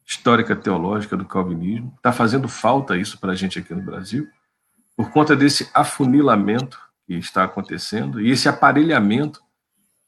[0.09, 1.92] histórica teológica do calvinismo.
[1.98, 4.26] Está fazendo falta isso para a gente aqui no Brasil,
[4.96, 9.42] por conta desse afunilamento que está acontecendo e esse aparelhamento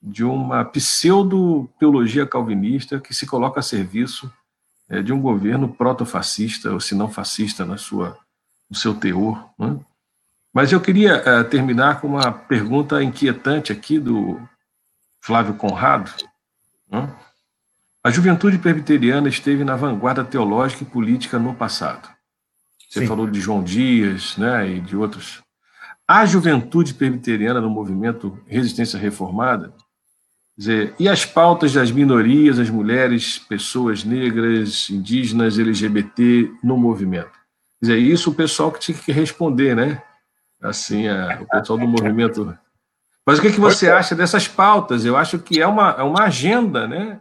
[0.02, 4.32] de uma pseudo-teologia calvinista que se coloca a serviço
[4.88, 8.18] é, de um governo proto-fascista, ou se não fascista na sua,
[8.68, 9.50] no seu teor.
[9.58, 9.78] Né?
[10.52, 14.40] Mas eu queria é, terminar com uma pergunta inquietante aqui do
[15.20, 16.10] Flávio Conrado.
[16.90, 17.14] Né?
[18.02, 22.08] A juventude presbiteriana esteve na vanguarda teológica e política no passado.
[22.88, 23.06] Você Sim.
[23.06, 25.42] falou de João Dias né, e de outros.
[26.08, 29.74] A juventude presbiteriana no movimento Resistência Reformada
[30.56, 37.30] dizer, e as pautas das minorias, as mulheres, pessoas negras, indígenas, LGBT no movimento?
[37.80, 40.02] Quer dizer, isso o pessoal que tinha que responder, né?
[40.60, 42.58] Assim, a, o pessoal do movimento.
[43.24, 45.04] Mas o que, que você acha dessas pautas?
[45.04, 47.20] Eu acho que é uma, é uma agenda, né?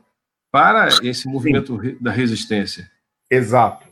[0.52, 1.98] Para esse movimento Sim.
[2.02, 2.90] da resistência.
[3.30, 3.88] Exato.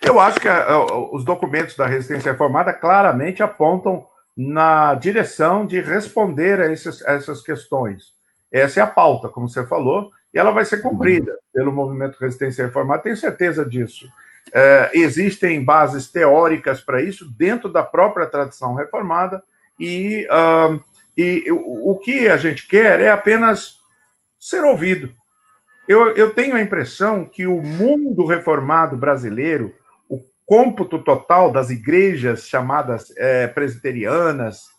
[0.00, 5.80] Eu acho que a, a, os documentos da resistência reformada claramente apontam na direção de
[5.80, 8.12] responder a, esses, a essas questões.
[8.50, 12.66] Essa é a pauta, como você falou, e ela vai ser cumprida pelo movimento Resistência
[12.66, 14.08] Reformada, tenho certeza disso.
[14.52, 19.42] É, existem bases teóricas para isso dentro da própria tradição reformada,
[19.78, 20.82] e, uh,
[21.16, 23.78] e o, o que a gente quer é apenas
[24.38, 25.14] ser ouvido.
[25.92, 29.74] Eu, eu tenho a impressão que o mundo reformado brasileiro
[30.46, 34.70] cômputo total das igrejas chamadas é, presbiterianas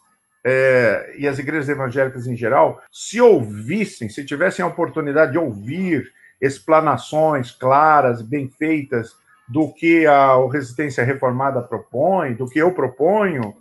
[0.43, 6.11] é, e as igrejas evangélicas em geral, se ouvissem, se tivessem a oportunidade de ouvir
[6.41, 9.15] explanações claras, bem feitas
[9.47, 13.55] do que a Resistência Reformada propõe, do que eu proponho,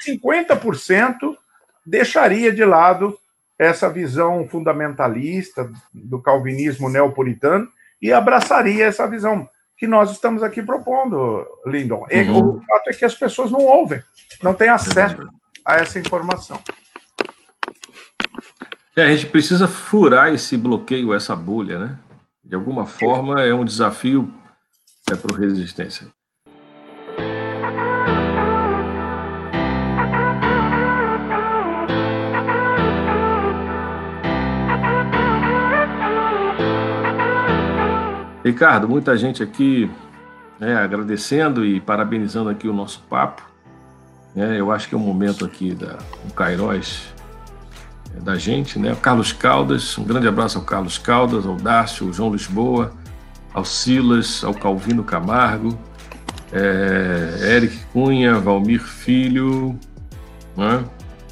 [0.00, 1.36] 50% uhum.
[1.84, 3.18] deixaria de lado
[3.58, 7.68] essa visão fundamentalista do calvinismo neopuritano
[8.00, 12.06] e abraçaria essa visão que nós estamos aqui propondo, Lindon.
[12.10, 12.56] Uhum.
[12.56, 14.02] O fato é que as pessoas não ouvem,
[14.42, 15.28] não têm acesso
[15.64, 16.60] a essa informação.
[18.96, 21.98] É, a gente precisa furar esse bloqueio, essa bolha, né?
[22.42, 24.32] De alguma forma é um desafio
[25.10, 26.06] é, para o resistência.
[38.46, 39.90] Ricardo, muita gente aqui
[40.60, 43.42] né, agradecendo e parabenizando aqui o nosso papo.
[44.36, 47.12] É, eu acho que é o momento aqui da o Cairóis
[48.16, 48.92] é, da gente, né?
[48.92, 52.92] O Carlos Caldas, um grande abraço ao Carlos Caldas, ao Dácio, ao João Lisboa,
[53.52, 55.76] ao Silas, ao Calvino Camargo,
[56.52, 59.76] é, Eric Cunha, Valmir Filho,
[60.56, 60.84] né?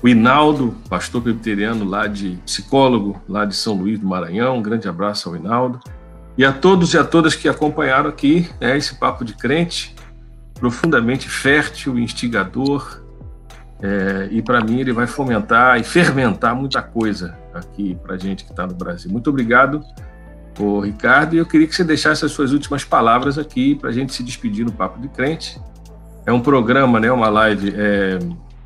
[0.02, 4.88] o Inaldo, pastor presbiteriano lá de psicólogo lá de São Luís do Maranhão, um grande
[4.88, 5.78] abraço ao Inaldo.
[6.36, 9.94] E a todos e a todas que acompanharam aqui né, esse Papo de Crente,
[10.54, 13.02] profundamente fértil, instigador,
[13.80, 18.50] é, e para mim ele vai fomentar e fermentar muita coisa aqui para gente que
[18.50, 19.10] está no Brasil.
[19.10, 19.80] Muito obrigado,
[20.58, 23.92] ô, Ricardo, e eu queria que você deixasse as suas últimas palavras aqui para a
[23.92, 25.60] gente se despedir no Papo de Crente.
[26.26, 28.18] É um programa, né, uma live é,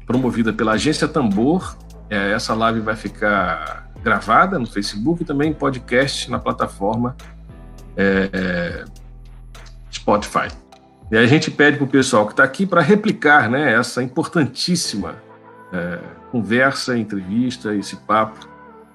[0.07, 1.77] promovida pela Agência Tambor.
[2.09, 7.16] É, essa live vai ficar gravada no Facebook e também podcast na plataforma
[7.99, 8.84] é,
[9.92, 10.49] Spotify.
[11.11, 15.16] E a gente pede para o pessoal que está aqui para replicar né, essa importantíssima
[15.72, 15.99] é,
[16.30, 18.49] conversa, entrevista, esse papo,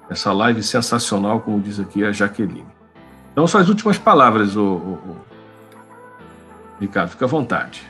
[0.10, 2.66] essa live sensacional, como diz aqui a Jaqueline.
[3.32, 4.98] Então, suas últimas palavras, o.
[6.80, 7.84] Ricardo, fica à vontade.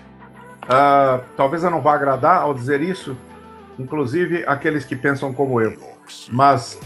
[0.63, 3.17] Uh, talvez eu não vá agradar ao dizer isso,
[3.77, 5.77] inclusive aqueles que pensam como eu,
[6.31, 6.79] mas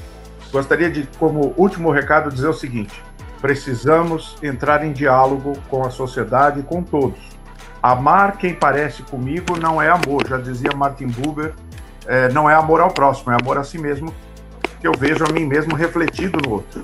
[0.52, 3.04] gostaria de, como último recado, dizer o seguinte:
[3.42, 7.20] Precisamos entrar em diálogo com a sociedade e com todos.
[7.82, 11.54] Amar quem parece comigo não é amor, já dizia Martin Buber,
[12.08, 14.14] é, não é amor ao próximo, é amor a si mesmo,
[14.80, 16.82] que eu vejo a mim mesmo refletido no outro.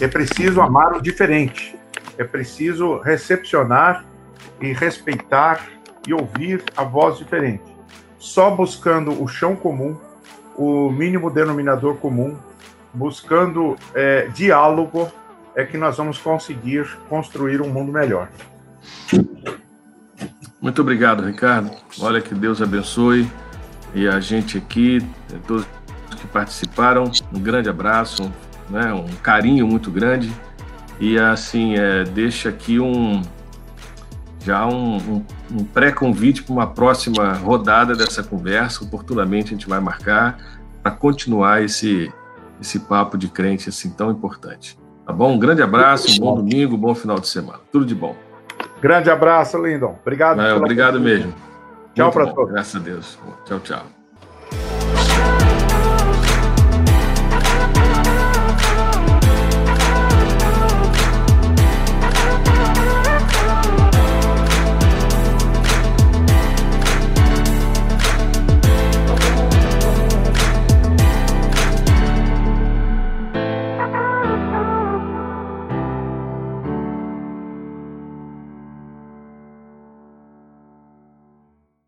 [0.00, 1.76] É preciso amar o diferente,
[2.16, 4.04] é preciso recepcionar
[4.60, 5.66] e respeitar
[6.06, 7.64] e ouvir a voz diferente.
[8.18, 9.96] Só buscando o chão comum,
[10.56, 12.36] o mínimo denominador comum,
[12.94, 15.10] buscando é, diálogo
[15.56, 18.28] é que nós vamos conseguir construir um mundo melhor.
[20.60, 21.70] Muito obrigado, Ricardo.
[22.00, 23.26] Olha que Deus abençoe
[23.94, 25.00] e a gente aqui,
[25.46, 25.66] todos
[26.16, 28.30] que participaram, um grande abraço,
[28.68, 30.30] né, um carinho muito grande
[31.00, 33.22] e assim é, deixa aqui um
[34.40, 38.84] já um, um, um pré-convite para uma próxima rodada dessa conversa.
[38.84, 40.38] Oportunamente a gente vai marcar
[40.82, 42.12] para continuar esse
[42.60, 44.78] esse papo de crente assim tão importante.
[45.06, 45.32] Tá bom?
[45.34, 47.60] Um grande abraço, um bom domingo, bom final de semana.
[47.70, 48.16] Tudo de bom.
[48.82, 49.96] Grande abraço, Lindon.
[50.02, 50.40] Obrigado.
[50.40, 51.32] É, obrigado mesmo.
[51.94, 52.52] Tchau para todos.
[52.52, 53.18] Graças a Deus.
[53.44, 53.95] Tchau, tchau.